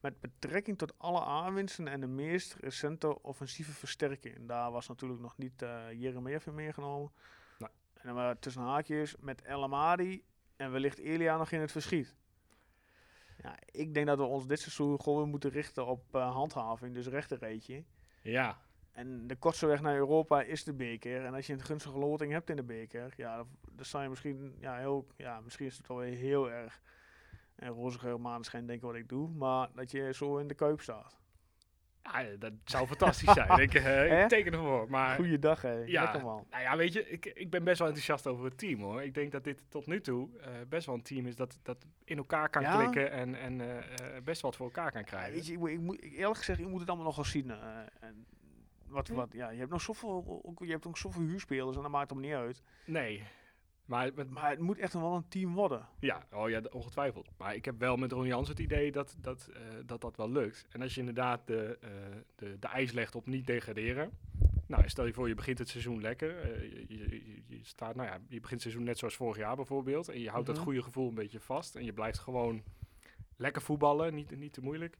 [0.00, 4.48] met betrekking tot alle aanwinsten en de meest recente offensieve versterking.
[4.48, 7.12] Daar was natuurlijk nog niet Jeremejeff in meegenomen.
[7.58, 7.70] Nee.
[7.94, 10.24] En dan tussen haakjes met El Amadi
[10.56, 12.16] en wellicht Elia nog in het verschiet.
[13.42, 16.94] Ja, ik denk dat we ons dit seizoen gewoon weer moeten richten op eh, handhaving,
[16.94, 17.84] dus rechterrijtje.
[18.22, 18.58] Ja,
[18.92, 21.24] En de kortste weg naar Europa is de beker.
[21.24, 24.08] En als je een gunstige loting hebt in de beker, ja, dan, dan sta je
[24.08, 26.80] misschien, ja, heel, ja, misschien is het wel weer heel erg
[27.58, 31.18] en rozige maneschijn denken wat ik doe, maar dat je zo in de kuip staat.
[32.02, 33.58] ja dat zou fantastisch zijn.
[33.68, 34.22] ik, Hè?
[34.22, 34.90] ik teken ervoor.
[34.90, 35.72] Maar Goeiedag, hè.
[35.72, 36.46] ja, Lekker man.
[36.50, 39.02] Nou ja, weet je, ik, ik ben best wel enthousiast over het team hoor.
[39.02, 41.86] Ik denk dat dit tot nu toe eh, best wel een team is dat, dat
[42.04, 42.76] in elkaar kan Ja?
[42.76, 45.32] klikken en, en eh, best wat voor elkaar kan Ja, krijgen.
[45.32, 47.50] weet je, ik, moet- ik moet, eerlijk gezegd, ik moet het allemaal nog wel zien.
[48.00, 48.26] en
[48.86, 51.90] wat, wat, ja, je hebt nog zoveel, ook, je hebt ook zoveel huurspelers en dat
[51.90, 52.62] maakt het niet uit.
[52.84, 53.22] Nee,
[53.88, 55.88] maar met, Maar het moet echt wel een team worden.
[55.98, 57.28] ja, oh ja, ongetwijfeld.
[57.36, 60.30] Maar ik heb wel met Ron Jans het idee dat dat, eh, dat dat wel
[60.30, 60.66] lukt.
[60.70, 61.90] En als je inderdaad de, eh,
[62.36, 64.10] de, de ijs legt op niet degraderen.
[64.66, 66.36] Nou, stel je voor, je begint het seizoen lekker.
[66.40, 69.36] eh, je, je, je- je staat, nou ja, je begint het seizoen net zoals vorig
[69.36, 70.08] jaar bijvoorbeeld.
[70.08, 70.54] En je houdt Mhm.
[70.56, 71.76] dat goede gevoel een beetje vast.
[71.76, 72.62] En je blijft gewoon
[73.36, 74.98] lekker voetballen, niet, niet te moeilijk.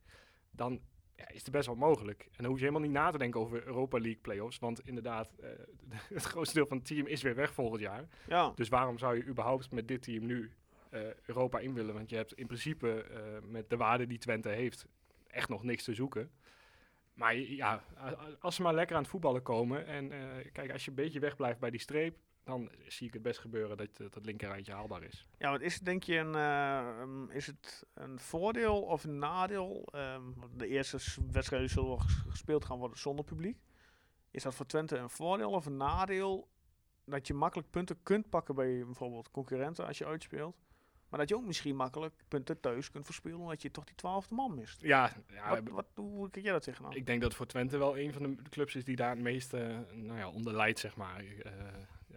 [0.50, 0.80] Dan
[1.18, 2.22] ja, is het best wel mogelijk.
[2.22, 4.58] En dan hoef je helemaal niet na te denken over Europa League playoffs.
[4.58, 5.50] Want inderdaad, eh,
[6.14, 8.08] het grootste deel van het team is weer weg volgend jaar.
[8.26, 10.52] Ja, Dus waarom zou je überhaupt met dit team nu
[10.90, 11.94] eh, Europa in willen?
[11.94, 14.86] Want je hebt in principe eh, met de waarde die Twente heeft
[15.26, 16.30] echt nog niks te zoeken.
[17.14, 17.82] Maar ja,
[18.40, 19.86] als ze maar lekker aan het voetballen komen.
[19.86, 20.12] En
[20.52, 22.16] kijk, als je een beetje wegblijft bij die streep,
[22.48, 25.26] dan zie ik het best gebeuren dat eh, dat linkerrijtje haalbaar is.
[25.38, 29.18] Ja, wat is het denk je een, eh, um, is het een voordeel of een
[29.18, 29.88] nadeel?
[29.92, 30.22] Ehm,
[30.56, 30.98] de eerste
[31.30, 33.58] wedstrijden zullen gespeeld gaan worden zonder publiek.
[34.30, 36.48] Is dat voor Twente een voordeel of een nadeel
[37.04, 40.56] dat je makkelijk punten kunt pakken bij bijvoorbeeld concurrenten als je uitspeelt?
[41.08, 44.34] Maar dat je ook misschien makkelijk punten thuis kunt verspelen omdat je toch die twaalfde
[44.34, 44.80] man mist.
[44.80, 46.94] Ja, ja wat, wat, hoe kijk jij dat tegenaan?
[46.94, 49.86] ik denk dat voor Twente wel een van de clubs is die daar het meeste
[49.92, 51.24] nou ja, onder leidt, zeg maar.
[51.24, 51.52] Eh,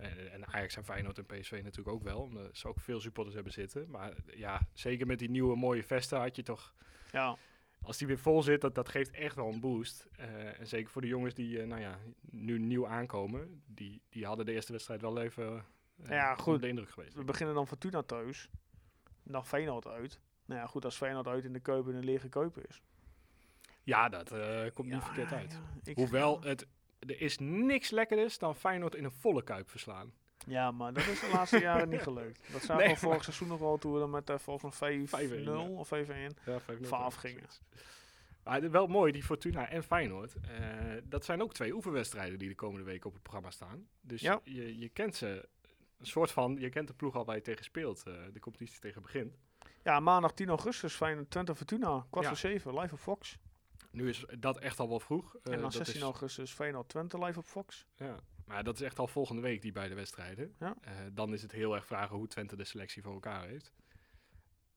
[0.02, 2.20] en, en Ajax en Feyenoord en PSV natuurlijk ook wel.
[2.22, 3.90] Omdat ze ook veel supporters hebben zitten.
[3.90, 6.74] Maar ja, zeker met die nieuwe mooie vesten had je toch...
[7.12, 7.38] ja,
[7.82, 10.08] als die weer vol zit, dat, dat geeft echt wel een boost.
[10.16, 14.26] Eh, en zeker voor de jongens die eh, nou ja, nu nieuw aankomen, die, die
[14.26, 15.66] hadden de eerste wedstrijd wel even
[16.04, 16.62] eh, Ja, goed.
[16.62, 17.14] de indruk geweest.
[17.14, 18.50] we beginnen dan Fortuna thuis.
[19.24, 20.20] Dan Feyenoord uit.
[20.46, 22.82] Nou ja, goed, als Feyenoord uit in de Keupen een lege Keupen is.
[23.84, 24.34] Ja, dat
[24.74, 25.60] komt niet verkeerd uit.
[25.84, 26.68] ja, Hoewel, het,
[27.08, 30.14] er is niks lekkerders dan Feyenoord in een volle kuip verslaan.
[30.48, 32.52] Ja, maar dat is de laatste jaren niet gelukt.
[32.52, 35.08] Dat zagen Nee, we vorig seizoen nog wel toen we er met uh, volgens mij
[35.08, 35.60] 5-0 5-1, ja.
[35.60, 35.98] of 5-1.
[36.46, 37.44] Ja, 5-0, Faaf ja, gingen.
[38.44, 40.34] Maar wel mooi, die Fortuna en Feyenoord.
[40.42, 40.62] eh,
[41.04, 43.88] dat zijn ook twee oefenwedstrijden die de komende week op het programma staan.
[44.02, 44.42] Dus Ja.
[44.44, 45.48] je, je kent ze,
[45.98, 48.80] een soort van, je kent de ploeg al waar je tegen speelt, eh, de competitie
[48.80, 49.38] tegen begint.
[49.84, 53.38] Ja, maandag 10 augustus, Feyenoord Twente Fortuna, kwart voor 7, live op Fox.
[53.92, 55.36] Nu is dat echt al wel vroeg.
[55.36, 57.88] eh, en dan dat 16 is- augustus Feyenoord Twente live op Fox.
[57.96, 60.56] Ja, maar dat is echt al volgende week, die beide wedstrijden.
[60.60, 60.76] Ja.
[60.82, 63.72] Eh, dan is het heel erg vragen hoe Twente de selectie voor elkaar heeft.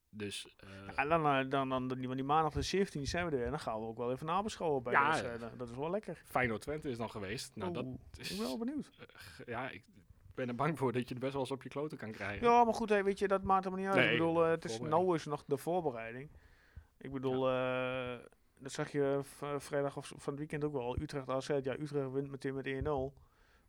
[0.08, 3.44] Dus eh, En dan, eh, dan, dan, die, maandag de 17 die zijn we er.
[3.44, 5.58] En dan gaan we ook wel even nabeschouwen bij Ja, de wedstrijden.
[5.58, 6.22] Dat is wel lekker.
[6.24, 7.56] Feyenoord-Twente is dan geweest.
[7.56, 7.86] Nou, dat
[8.18, 8.90] is, ik ben wel benieuwd.
[9.46, 9.84] ja, ik
[10.34, 12.46] ben er bang voor dat je er best wel eens op je kloten kan krijgen.
[12.46, 14.04] Ja, maar goed, hey, weet je, dat maakt helemaal niet uit.
[14.04, 16.30] Nee, ik bedoel, het is, nou is nog de voorbereiding.
[16.98, 17.48] Ik bedoel,
[18.64, 19.20] dat zag je
[19.58, 21.00] vrijdag of van het weekend ook wel.
[21.00, 22.72] Utrecht AZ, ja, Utrecht wint meteen met 1-0.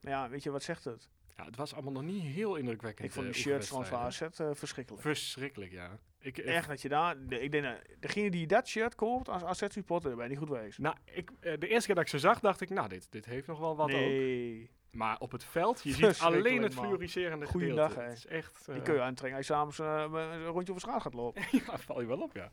[0.02, 1.10] Maar ja, weet je, wat zegt het?
[1.38, 3.08] Ja, het was allemaal nog niet heel indrukwekkend.
[3.08, 3.86] Ik vond eh, die shirts van.
[3.86, 5.04] AZ eh, verschrikkelijk.
[5.04, 5.98] Verschrikkelijk, ja.
[6.20, 9.30] Ik, ik- Echt dat je daar, de- ik denk dat degene die dat shirt koopt
[9.30, 10.80] als AZ-supporter, daar ben je niet goed geweest.
[10.80, 13.26] Nou, ik, eh, de eerste keer dat ik ze zag, dacht ik, nou, dit, dit
[13.26, 13.92] heeft nog wel wat ook.
[14.00, 18.00] nee, Maar op het veld, je ziet alleen het fluoriserende Goeiedag, gedeelte.
[18.04, 18.08] hè.
[18.10, 18.66] Het is echt...
[18.66, 21.42] die eh, kun je aantrekken als je s'avonds eh, een rondje over straat gaat lopen.
[21.68, 22.50] ja, val je wel op, ja.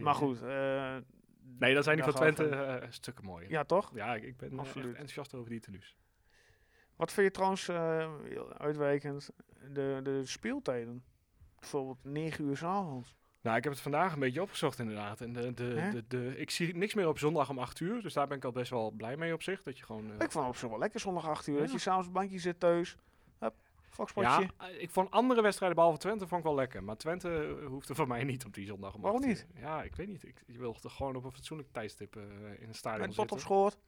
[0.00, 0.42] Maar goed.
[1.58, 3.50] Nee, dan zijn die van Twente eh, stukken mooier.
[3.50, 3.90] Ja, toch?
[3.94, 4.90] Ja, ik, ben Absoluut.
[4.90, 5.96] enthousiast over die tenues.
[6.96, 9.30] Wat vind je trouwens eh, heel uitwijkend
[9.72, 11.04] de, de speeltijden?
[11.60, 13.14] Bijvoorbeeld 9 uur 's avonds.
[13.40, 15.20] Nou, ik heb het vandaag een beetje opgezocht inderdaad.
[15.20, 18.02] En de, de, de, de, ik zie niks meer op zondag om 8 uur.
[18.02, 19.62] Dus daar ben ik al best wel blij mee op zich.
[19.62, 20.06] Dat je gewoon...
[20.08, 21.54] eh, Ik vond het op zich wel lekker zondag 8 uur.
[21.54, 21.60] Ja.
[21.60, 22.96] Dat je s'avonds op het bankje zit thuis.
[24.14, 26.84] Ja, eh, ik vond andere wedstrijden behalve Twente vond ik wel lekker.
[26.84, 29.34] Maar Twente eh, hoefde voor mij niet op die zondag om Waarom 8 uur.
[29.34, 29.62] niet?
[29.62, 30.22] Ja, ik weet niet.
[30.26, 32.22] Ik, je wil toch gewoon op een fatsoenlijk tijdstip eh,
[32.58, 33.78] in een stadion Met pot op schoot.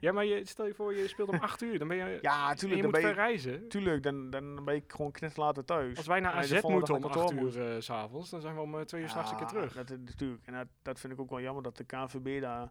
[0.00, 1.78] Ja, maar je, stel je voor, je speelt om 8 uur.
[1.78, 2.18] Dan ben je...
[2.20, 2.82] Ja, en tuurlijk.
[2.82, 3.68] je Dan moet ben je, ver reizen.
[3.68, 5.96] tuurlijk, dan, dan ben ik gewoon knetterlater thuis.
[5.96, 8.40] Als wij naar En AZ moeten om dag 8 op kantoor uur s s'avonds, dan
[8.40, 9.74] zijn we om 2 uur s'nachts een keer terug.
[9.74, 10.46] Dat, is natuurlijk.
[10.46, 12.68] En dat, dat vind ik ook wel jammer dat de KNVB daar...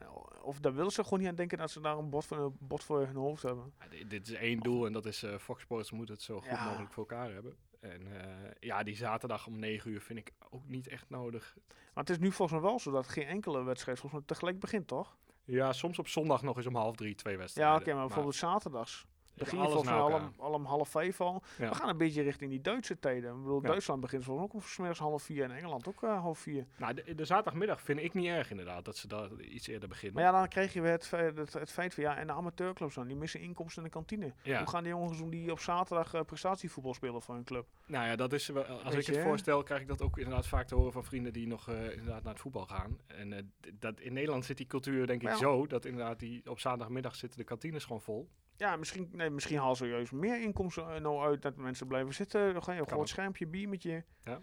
[0.00, 0.08] Ja,
[0.42, 2.56] of daar wil ze gewoon niet aan denken dat ze daar een bot voor, een
[2.58, 3.72] bot voor hun hoofd hebben.
[3.80, 6.40] Ja, di- dit is één doel en dat is eh Fox Sports moet het zo
[6.40, 6.64] goed Ja.
[6.68, 7.56] mogelijk voor elkaar hebben.
[7.80, 11.56] En eh, ja, die zaterdag om 9 uur vind ik ook niet echt nodig.
[11.68, 14.60] Maar het is nu volgens mij wel zo dat geen enkele wedstrijd volgens mij tegelijk
[14.60, 15.16] begint, toch?
[15.44, 17.80] Ja, soms op zondag nog eens om half drie, twee Ja, wedstrijden.
[17.80, 19.06] oké, maar bijvoorbeeld zaterdags.
[19.38, 20.30] Begin alles volgens mij al om, elkaar.
[20.36, 21.42] al om half vijf al.
[21.58, 21.68] Ja.
[21.68, 23.30] We gaan een beetje richting die Duitse tijden.
[23.30, 23.68] Ik bedoel, Ja.
[23.68, 26.38] Duitsland begint volgens mij ook om 's middags half vier en Engeland ook eh, half
[26.38, 26.66] vier.
[26.76, 30.22] Nou, de, de zaterdagmiddag vind ik niet erg inderdaad, dat ze daar iets eerder beginnen.
[30.22, 32.94] Maar ja, dan krijg je weer het, het, het feit van ja, en de amateurclubs
[32.94, 34.32] dan, die missen inkomsten in de kantine.
[34.42, 34.58] Ja.
[34.58, 37.66] Hoe gaan die jongens doen die op zaterdag eh, prestatievoetbal spelen voor hun club?
[37.86, 39.22] Nou ja, dat is wel, als Weet ik het je?
[39.22, 42.22] voorstel, krijg ik dat ook inderdaad vaak te horen van vrienden die nog eh, inderdaad
[42.22, 42.98] naar het voetbal gaan.
[43.06, 43.42] En eh,
[43.74, 47.38] dat, in Nederland zit die cultuur denk ik zo, dat inderdaad die op zaterdagmiddag zitten
[47.38, 48.28] de kantines gewoon vol.
[48.58, 52.14] Ja, misschien, nee, misschien halen ze juist meer inkomsten eh, nou uit dat mensen blijven
[52.14, 52.52] zitten.
[52.52, 54.02] Dan ga je op Kan groot schermpje, bier met je.
[54.24, 54.38] Ja.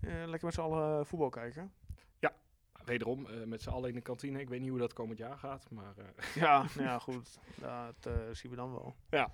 [0.00, 1.72] Eh, lekker met z'n allen eh, voetbal kijken.
[2.84, 4.40] Wederom, eh, met z'n allen in de kantine.
[4.40, 5.94] Ik weet niet hoe dat komend jaar gaat, maar
[6.34, 7.38] Ja, nou ja, goed.
[7.54, 8.94] Dat zien we dan wel.
[9.10, 9.32] Ja.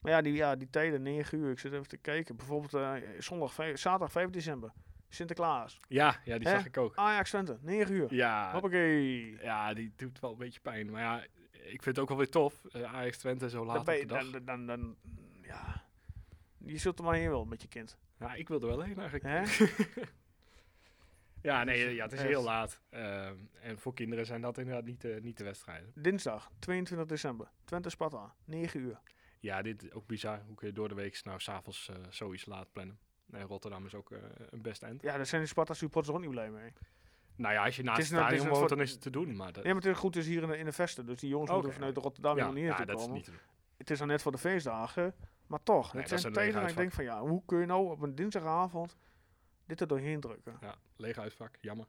[0.00, 1.50] Maar ja, die, ja, die tijden, 9 uur.
[1.50, 2.36] Ik zit even te kijken.
[2.36, 4.72] Bijvoorbeeld zondag, zaterdag 5 december.
[5.08, 5.80] Sinterklaas.
[5.88, 6.54] ja, ja, die Hè?
[6.54, 6.96] zag ik ook.
[6.96, 8.14] Ajax Twente, 9 uur.
[8.14, 9.38] Ja, Hoppakee.
[9.42, 10.90] ja, die doet wel een beetje pijn.
[10.90, 11.24] Maar ja,
[11.62, 12.64] ik vind het ook wel weer tof.
[12.72, 14.30] eh, Ajax Twente zo laat Dan, op de dag.
[14.30, 14.96] dan, dan, dan,
[15.42, 15.84] ja.
[16.58, 17.96] Je zult er maar heen wel met je kind.
[18.18, 19.24] Ja, ik wil er wel heen eigenlijk.
[21.42, 22.28] Ja, nee, ja, het is Echt.
[22.28, 22.80] heel laat.
[22.90, 25.92] Ehm, en voor kinderen zijn dat inderdaad niet, de niet de wedstrijden.
[25.94, 27.48] Dinsdag, 22 december.
[27.64, 29.00] Twente Sparta, 9 uur.
[29.38, 30.42] Ja, dit is ook bizar.
[30.46, 32.98] Hoe kun je door de week nou s'avonds eh zoiets laat plannen?
[33.26, 34.18] Nee, Rotterdam is ook eh,
[34.50, 35.02] een best eind.
[35.02, 36.72] Ja, daar zijn de Sparta supporters ook niet blij mee.
[37.40, 39.10] Nou ja, als je naast Het het, is is stadion woont, dan is het te
[39.10, 39.36] doen.
[39.36, 41.06] Maar dat, Nee, maar het is goed, is hier in de, in de vesten.
[41.06, 43.16] Dus die jongens moeten vanuit Rotterdam ja, hier ja, naartoe dat is komen.
[43.16, 43.40] niet te doen.
[43.76, 45.14] Het is dan net voor de feestdagen.
[45.46, 47.90] Maar toch, Nee, het is zijn dat ik denk van ja, hoe kun je nou
[47.90, 48.96] op een dinsdagavond
[49.66, 50.56] dit er doorheen drukken?
[50.60, 51.86] Ja, leeg uitvak, jammer.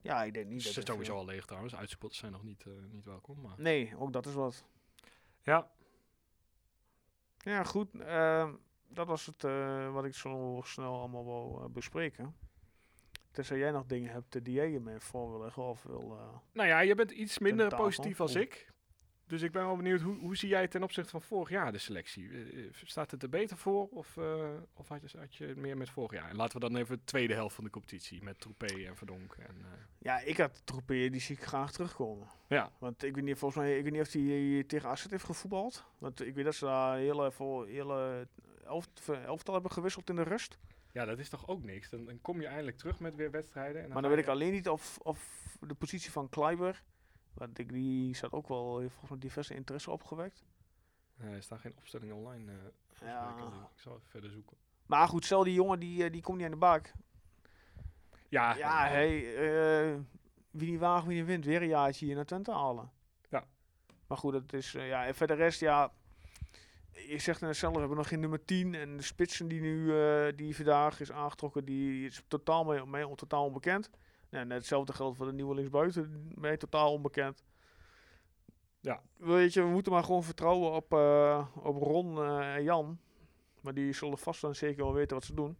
[0.00, 1.74] Ja, ik denk niet Ze dat het, sowieso eh, al leeg trouwens.
[1.76, 3.40] Uitsupporters zijn nog niet, eh, niet welkom.
[3.40, 3.54] Maar...
[3.56, 4.64] Nee, ook dat is wat.
[5.42, 5.70] Ja,
[7.38, 7.94] Ja, goed.
[8.00, 8.52] ehm,
[8.88, 12.36] dat was het eh, wat ik zo snel allemaal wil bespreken.
[13.34, 16.18] Tenzij jij nog dingen hebt die jij je mee voor wil leggen of wil...
[16.18, 18.72] eh, nou ja, je bent iets minder positief als ik.
[19.26, 21.78] Dus ik ben wel benieuwd, hoe, hoe zie jij ten opzichte van vorig jaar de
[21.78, 22.28] selectie?
[22.30, 24.18] Eh, eh, staat het er beter voor of,
[24.74, 26.28] of had, je, had je het meer met vorig jaar?
[26.28, 29.34] En laten we dan even de tweede helft van de competitie met Troepé en Verdonk.
[29.34, 29.56] En,
[29.98, 32.28] Ja, ik had Troepé, die zie ik graag terugkomen.
[32.48, 35.24] ja, Want ik weet niet, volgens mij, ik weet niet of hij tegen AZ heeft
[35.24, 35.84] gevoetbald.
[35.98, 37.32] Want ik weet dat ze daar hele,
[37.66, 38.28] hele
[38.64, 40.58] elft, elftal hebben gewisseld in de rust.
[40.94, 41.90] Ja, dat is toch ook niks?
[41.90, 43.82] Dan, dan kom je eindelijk terug met weer wedstrijden.
[43.82, 46.82] En Maar dan weet ik alleen niet of, of de positie van Kleiber,
[47.32, 50.44] want ik, die zat ook wel, heeft volgens mij diverse interesse opgewekt.
[51.16, 52.52] Eh, er staat geen opstelling online.
[52.86, 53.28] volgens Ja.
[53.74, 54.56] Ik, zal even verder zoeken.
[54.86, 56.92] Maar goed, stel die jongen, die, eh, die komt niet aan de bak.
[58.28, 60.04] Ja, Ja, eh, hey,
[60.50, 62.90] wie niet waagt, wie niet wint, weer een jaartje hier naar Twente halen.
[63.28, 63.44] Ja.
[64.06, 65.92] Maar goed, dat is, ja, en verder rest, ja,
[66.94, 69.98] je zegt net zelf, we hebben nog geen nummer 10 en de spitsen die nu,
[70.00, 73.90] eh, die vandaag is aangetrokken, die is totaal, mee, mee, totaal onbekend.
[74.30, 77.44] Nou, net hetzelfde geldt voor de nieuwe linksbuiten, mee totaal onbekend.
[78.80, 79.02] Ja.
[79.16, 82.98] Weet je, we moeten maar gewoon vertrouwen op, eh, op Ron eh, en Jan.
[83.60, 85.56] Maar die zullen vast dan zeker wel weten wat ze doen.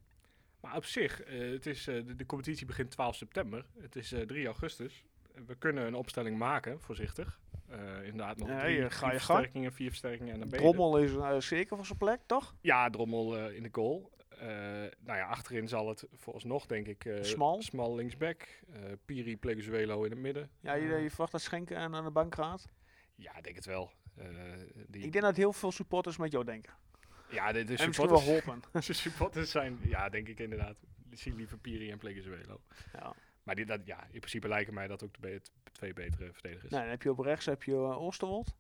[0.61, 3.67] Maar op zich, het is, de, de competitie begint 12 september.
[3.79, 5.05] Het is eh, 3 augustus.
[5.47, 7.41] We kunnen een opstelling maken, voorzichtig.
[7.75, 10.59] Eh, inderdaad, nog Ja, drie, je- ga versterkingen, vier versterkingen en dan ben.
[10.61, 12.55] Drommel is eh, zeker van zijn plek, toch?
[12.61, 14.13] Ja, Drommel eh, in de goal.
[14.29, 14.49] Eh,
[15.01, 17.63] nou ja, achterin zal het vooralsnog, denk ik, eh Smal?
[17.63, 18.43] smal linksback.
[18.73, 20.51] eh Piri, Pleguzuelo in het midden.
[20.61, 22.69] Ja, je, Eh, je verwacht dat Schenken aan aan de bank gaat?
[23.15, 23.91] ja, ik denk het wel.
[24.17, 24.27] Eh,
[24.89, 26.73] die, Ik denk dat heel veel supporters met jou denken.
[27.31, 28.63] ja, de, de wel supporters, geholpen.
[28.87, 30.77] de supporters zijn, ja, denk ik inderdaad.
[31.09, 32.61] Die zien liever Piri en Pleguzuelo.
[32.93, 33.15] ja.
[33.45, 35.41] Maar die, dat, ja, in principe lijken mij dat ook de be-
[35.73, 36.71] twee betere verdedigers.
[36.71, 38.55] Nou, dan heb je op rechts heb je uh, Oosterwold.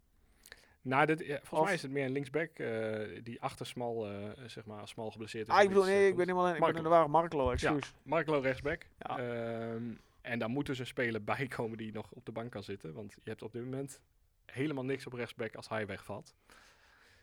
[0.83, 4.09] Nou, dit, ja, volgens Of- mij is het meer een linksback eh, die achter smal,
[4.11, 5.53] eh, zeg maar, smal geblesseerd is.
[5.55, 7.11] Ah, ik een bedoel, nee, ik ben helemaal ik ben in de waar.
[7.11, 7.94] Marklo, excuus.
[8.03, 8.87] Marklo rechtsback.
[8.99, 9.18] Ja.
[9.18, 9.83] Ehm,
[10.20, 12.92] en dan moeten ze spelen bijkomen die nog op de bank kan zitten.
[12.92, 14.01] Want je hebt op dit moment
[14.47, 16.35] helemaal niks op rechtsback als hij wegvalt.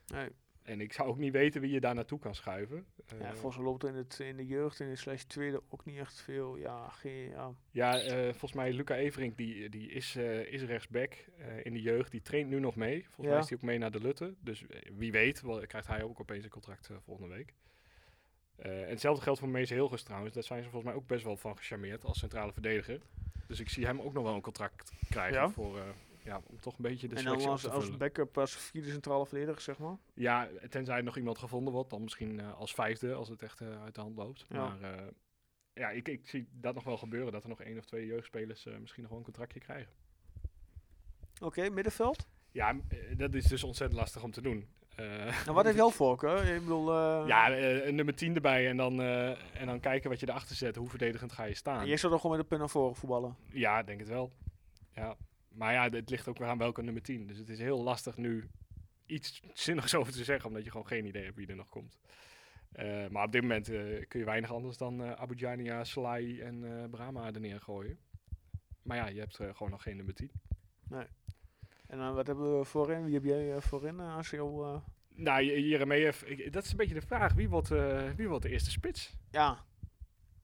[0.08, 0.30] Nee.
[0.64, 2.86] En ik zou ook niet weten wie je daar naartoe kan schuiven.
[3.08, 5.62] Ja, Eh, volgens mij loopt er in, het, in de jeugd in de slash tweede
[5.70, 6.58] ook niet echt veel.
[6.58, 7.54] Ja, geen, ja.
[7.72, 11.14] Ja, eh, volgens mij Luca Everink, die, die is, eh, is rechtsback
[11.64, 12.12] in de jeugd.
[12.12, 13.04] Die traint nu nog mee.
[13.04, 13.32] Volgens Ja.
[13.32, 14.36] mij is hij ook mee naar de Lutte.
[14.40, 14.66] Dus
[14.98, 17.54] wie weet wel, krijgt hij ook opeens een contract volgende week.
[18.56, 20.34] En hetzelfde geldt voor Mees Hilgers trouwens.
[20.34, 23.02] Daar zijn ze volgens mij ook best wel van gecharmeerd als centrale verdediger.
[23.48, 25.50] Dus ik zie hem ook nog wel een contract krijgen Ja?
[25.50, 25.82] voor,
[26.24, 28.00] ja, om toch een beetje de en selectie als, te als vullen.
[28.00, 29.98] backup, als vierde centrale verdediger, zeg maar.
[30.14, 33.62] Ja, tenzij er nog iemand gevonden wordt, dan misschien eh, als vijfde als het echt
[33.62, 34.46] eh, uit de hand loopt.
[34.50, 34.68] Ja.
[34.68, 35.08] Maar eh,
[35.74, 38.66] ja, ik, ik zie dat nog wel gebeuren, dat er nog één of twee jeugdspelers
[38.80, 39.94] misschien nog wel een contractje krijgen.
[41.42, 42.28] Oké, middenveld.
[42.52, 42.76] Ja,
[43.18, 44.68] dat is dus ontzettend lastig om te doen.
[45.46, 46.46] Nou, wat heeft jouw voorkeur?
[46.46, 46.94] Ik bedoel,
[47.28, 50.76] ja, een nummer 10 erbij en dan, en dan kijken wat je erachter zet.
[50.76, 51.88] Hoe verdedigend ga je staan?
[51.88, 53.36] jij zou dan gewoon met de pen naar voren voetballen.
[53.52, 54.32] Ja, denk het wel.
[54.92, 55.18] Ja.
[55.52, 57.28] Maar ja, het ligt ook weer aan welke nummer 10.
[57.28, 58.50] Dus het is heel lastig nu
[59.06, 62.00] iets zinnigs over te zeggen, omdat je gewoon geen idee hebt wie er nog komt.
[62.72, 65.84] Eh, maar op dit moment eh, kun je weinig anders dan eh Abu Jania,
[66.40, 68.00] en eh Brahma er neergooien.
[68.82, 70.32] Maar ja, je hebt gewoon nog geen nummer 10.
[71.88, 73.04] En dan wat hebben we voorin?
[73.06, 74.66] Wie heb jij voorin als jou...
[74.66, 74.82] eh,
[75.16, 77.34] Nou, Jeremejeff, dat is een beetje de vraag.
[77.34, 77.70] Wie wordt,
[78.16, 79.16] wie wordt de eerste spits?
[79.32, 79.66] ja,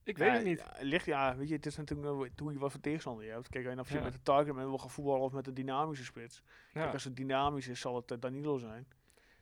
[0.08, 0.58] Ik ja, weet het niet.
[0.58, 3.30] ja, ligt, ja, weet je, het is natuurlijk uh, hoe je wat voor tegenstander je
[3.30, 3.48] hebt.
[3.48, 6.42] Kijk, en of je met de target wil gaan voetballen of met de dynamische spits.
[6.72, 8.86] Kijk, als het dynamisch is, zal het uh, Danilo zijn.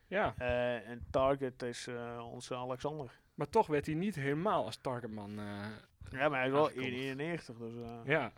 [0.06, 3.20] ja, Eh, en target is eh, onze Alexander.
[3.34, 5.30] maar toch werd hij niet helemaal als targetman.
[5.38, 5.66] eh,
[6.10, 6.92] Ja, maar hij is wel Aangekondigd.
[6.96, 7.56] 1,91.
[7.58, 8.32] Dus, eh, ja.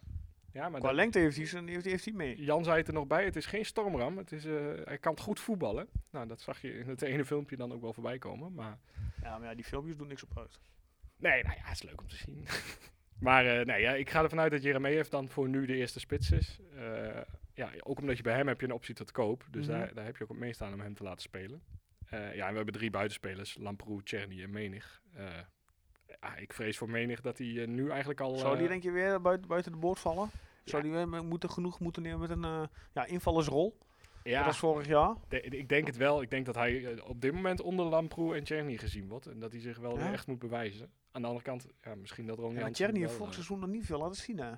[0.53, 2.43] ja, maar qua lengte heeft hij, zijn, heeft, hij- heeft hij mee.
[2.45, 4.19] Jan zei het er nog bij, het is geen stormram.
[4.19, 5.89] Het is, eh, hij kan goed voetballen.
[6.11, 8.55] Nou, dat zag je in het ene filmpje dan ook wel voorbij komen.
[8.55, 8.79] Maar
[9.23, 10.59] Ja, maar ja, die filmpjes doen niks op uit.
[11.19, 12.47] Nee, nou ja, het is leuk om te zien.
[13.29, 16.01] maar eh, nee, ja, ik ga ervan uit dat Jeremejeff dan voor nu de eerste
[16.01, 16.59] spits is.
[16.77, 17.21] Eh,
[17.55, 19.45] ja, ook omdat je bij hem heb je een optie tot koop.
[19.51, 19.79] Dus Mhm.
[19.79, 21.63] daar, daar heb je ook op meestaan om hem te laten spelen.
[22.07, 23.57] Eh, ja, en we hebben drie buitenspelers.
[23.61, 25.03] Lamproe, Czerny en Menig.
[26.39, 28.37] Ik vrees voor Menig dat hij nu eigenlijk al...
[28.37, 30.31] Zou die denk je weer buiten, buiten de boord vallen?
[30.65, 30.95] Zou Ja.
[30.95, 33.79] die weer moeten, genoeg moeten nemen met een ja, invallersrol?
[34.25, 35.15] ja, Dat was vorig jaar.
[35.29, 36.23] De- ik denk het wel.
[36.23, 39.27] Ik denk dat hij op dit moment onder Lamproe en Czerny gezien wordt.
[39.27, 40.03] En dat hij zich wel Ja.
[40.05, 40.91] weer echt moet bewijzen.
[41.19, 43.35] Aan de andere kant, ja, misschien dat Ron Ja, maar Jansen Tjerni heeft vorig eh,
[43.35, 44.39] seizoen nog niet veel laten zien.
[44.39, 44.53] Hè?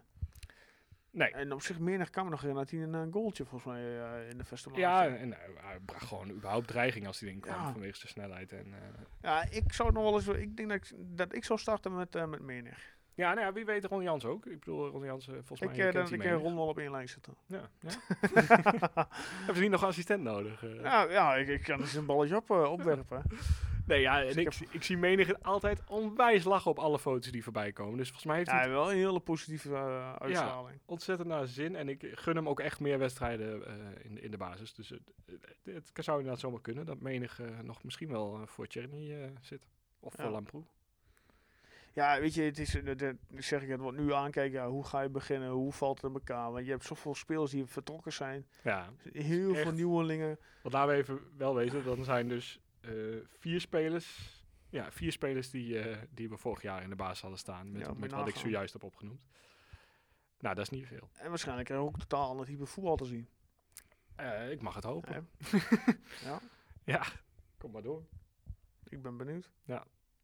[1.11, 1.31] Nee.
[1.31, 4.01] En op zich menig kan me nog herinneren dat hij een, eh, goaltje volgens mij
[4.01, 7.41] eh, in de festival Ja, en eh, hij bracht gewoon überhaupt dreiging als hij erin
[7.41, 7.73] kwam Ja.
[7.73, 8.53] vanwege zijn snelheid.
[8.53, 8.75] En,
[9.23, 10.27] ja, ik zou nog wel eens.
[10.29, 12.97] Ik denk dat ik, dat ik zou starten met, met menig.
[13.15, 14.47] ja, nou ja, wie weet Ron Jans ook.
[14.47, 16.41] Ik bedoel, Ron Jans, volgens Ik mij kent dat hij ik.
[16.41, 17.35] Ron wel op één lijn zetten.
[17.47, 17.91] Ja, ja.
[19.37, 20.65] Hebben ze niet nog een assistent nodig?
[20.65, 20.81] eh?
[20.83, 23.23] Ja, ja ik, ik kan eens een balletje op, opwerpen.
[23.91, 26.99] Nee, ja, en Dus ik, ik zie- ik zie menig altijd onwijs lachen op alle
[26.99, 27.97] foto's die voorbij komen.
[27.97, 30.79] Dus volgens mij heeft Ja, hij heeft wel een hele positieve eh, uitstraling.
[30.87, 31.77] ontzettend naar zin.
[31.77, 33.75] En ik gun hem ook echt meer wedstrijden eh,
[34.05, 34.75] in, de- in de basis.
[34.75, 35.01] Dus het,
[35.65, 39.29] het, het zou inderdaad zomaar kunnen dat menig eh, nog misschien wel voor Czerny eh,
[39.41, 39.67] zit.
[40.01, 40.23] Of Ja.
[40.23, 40.63] voor Lamproe.
[41.93, 42.77] Ja, weet je, het is,
[43.37, 44.59] zeg ik het wat nu aankijken.
[44.61, 45.49] Ja, hoe ga je beginnen?
[45.51, 46.53] Hoe valt het in elkaar?
[46.53, 48.47] Want je hebt zoveel spelers die vertrokken zijn.
[48.63, 50.39] Ja, Heel veel nieuwelingen.
[50.63, 52.93] want laten we even wel weten, dan zijn dus eh,
[53.39, 54.39] vier spelers.
[54.69, 57.73] Ja, vier spelers die, eh, die we vorig jaar in de basis hadden staan.
[57.73, 59.25] Met, Ja, met wat ik zojuist heb opgenoemd.
[60.39, 61.11] Nou, dat is niet veel.
[61.17, 63.29] En waarschijnlijk krijg je ook totaal ander type voetbal te zien.
[64.17, 65.29] Eh, ik mag het hopen.
[66.25, 66.41] Ja,
[66.85, 67.03] Ja,
[67.59, 68.05] kom maar door.
[68.89, 69.51] ik ben benieuwd.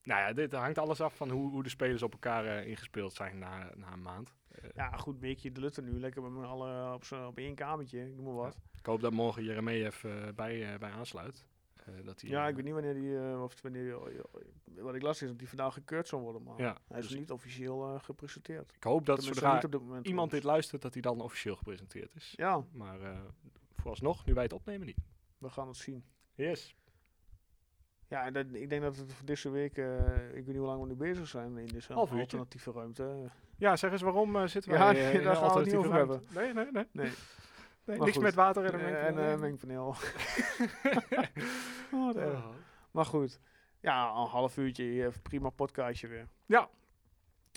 [0.03, 3.39] Nou ja, dit hangt alles af van hoe, hoe de spelers op elkaar ingespeeld zijn
[3.39, 4.35] na, na een maand.
[4.75, 5.99] Ja, goed, weekje de Lutte nu.
[6.01, 8.07] Lekker met z'n allen op, op één kamertje.
[8.07, 8.57] Ik noem maar wat.
[8.79, 11.47] Ik hoop dat morgen Jeremejeff eh bij, bij aansluit.
[11.87, 13.99] Eh, dat hij, Ja, eh, ik weet niet wanneer die, eh, of wanneer,
[14.77, 17.19] wat ik las is dat die vandaag gekeurd zal worden, maar Ja, hij is dus
[17.19, 18.73] niet officieel eh, gepresenteerd.
[18.77, 20.45] ik hoop dat Tenminste, zodra dit iemand dit trouwens.
[20.45, 22.33] luistert, dat hij dan officieel gepresenteerd is.
[22.37, 23.19] Ja, Maar eh,
[23.77, 24.99] vooralsnog, nu wij het opnemen, niet.
[25.39, 26.05] we gaan het zien.
[26.35, 26.77] Yes.
[28.09, 30.81] Ja, dat, ik denk dat het voor deze week, eh, ik weet niet hoe lang
[30.81, 33.31] we nu bezig zijn in deze Half alternatieve ruimte.
[33.57, 35.67] Ja, zeg eens waarom eh, zitten wij Ja, eh, nee, in daar gaan we het
[35.67, 36.21] niet over ruimte?
[36.35, 36.85] Nee, nee, nee.
[36.93, 37.11] Nee,
[37.85, 38.23] nee niks goed.
[38.23, 39.25] met water en een Eh, mengpaneel.
[39.29, 39.95] en eh, mengpaneel.
[41.93, 42.39] Oh, wat erg.
[42.39, 42.55] Oh.
[42.91, 43.41] Maar goed,
[43.81, 46.29] Ja, een half uurtje, even prima podcastje weer.
[46.47, 46.69] Ja.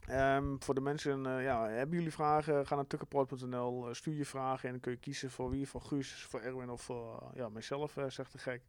[0.07, 2.67] Ehm, voor de mensen, eh, ja, hebben jullie vragen?
[2.67, 5.81] Ga naar tukkenproot.nl, eh, stuur je vragen en dan kun je kiezen voor wie, voor
[5.81, 8.61] Guus, voor Erwin of voor eh, ja, mijzelf, eh, zegt de gek.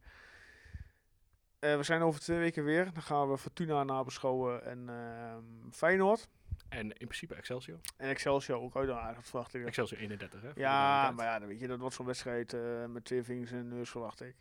[1.61, 2.93] Eh, we zijn over twee weken weer.
[2.93, 6.29] Dan gaan we Fortuna nabeschouwen en ehm, Feyenoord.
[6.69, 7.79] En in principe Excelsior.
[7.97, 9.65] En Excelsior ook uiteraard, verwacht ik.
[9.65, 10.53] Excelsior 31, hè?
[10.53, 13.51] de Ja, maar ja, dan weet je, dat wordt zo'n wedstrijd eh, met twee vingers
[13.51, 14.35] in de neus, verwacht ik.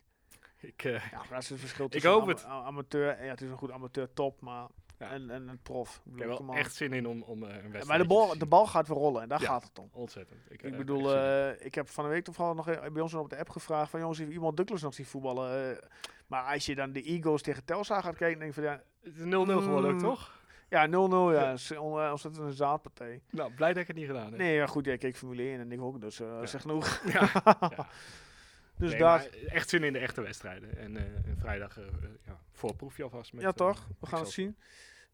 [0.61, 2.45] Ik, eh, Ja, dat is het verschil Ik tussen hoop ama- het.
[2.45, 4.67] amateur, ja, het is een goed amateur top, maar
[4.99, 5.11] Ja.
[5.11, 6.01] en, en een prof.
[6.07, 8.39] Ik ik heb wel echt zin in om, om eh, een wedstrijd maar de bal,
[8.39, 9.47] de bal gaat weer rollen en daar Ja.
[9.47, 9.89] gaat het om.
[9.93, 10.41] Ontzettend.
[10.49, 11.11] Ik, Ik eh, bedoel,
[11.59, 14.01] ik heb van de week toevallig nog e- bij ons op de app gevraagd van
[14.01, 15.79] jongens, heeft iemand Douglas nog zien voetballen?
[16.27, 19.17] Maar als je dan de Eagles tegen Telstar gaat kijken, denk je van ja, het
[19.17, 20.39] is 0-0 geworden ook, mm, toch?
[20.69, 20.91] ja 0-0,
[21.33, 23.23] ja, on- eh, ontzettend een zaadpartij.
[23.31, 24.37] Nou, blij dat ik het niet gedaan heb.
[24.39, 27.03] Nee, ja, goed, jij keek Formule 1 en ik ook, dus eh zeg genoeg.
[27.13, 27.31] Ja.
[28.81, 30.77] Dus Nee, daar, echt zin in de echte wedstrijden.
[30.77, 31.03] En eh,
[31.39, 31.85] vrijdag eh,
[32.27, 33.33] ja, voorproefje alvast.
[33.33, 34.57] Met, ja eh, toch, we gaan het zien.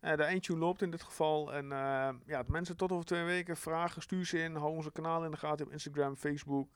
[0.01, 1.53] De eindtune loopt in dit geval.
[1.53, 4.55] En eh, ja, mensen tot over twee weken vragen, stuur ze in.
[4.55, 6.69] Hou onze kanaal in de gaten op Instagram, Facebook.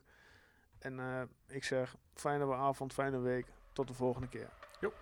[0.78, 3.46] En ik zeg, fijne avond, fijne week.
[3.72, 4.48] Tot de volgende keer.
[4.80, 4.92] Jo.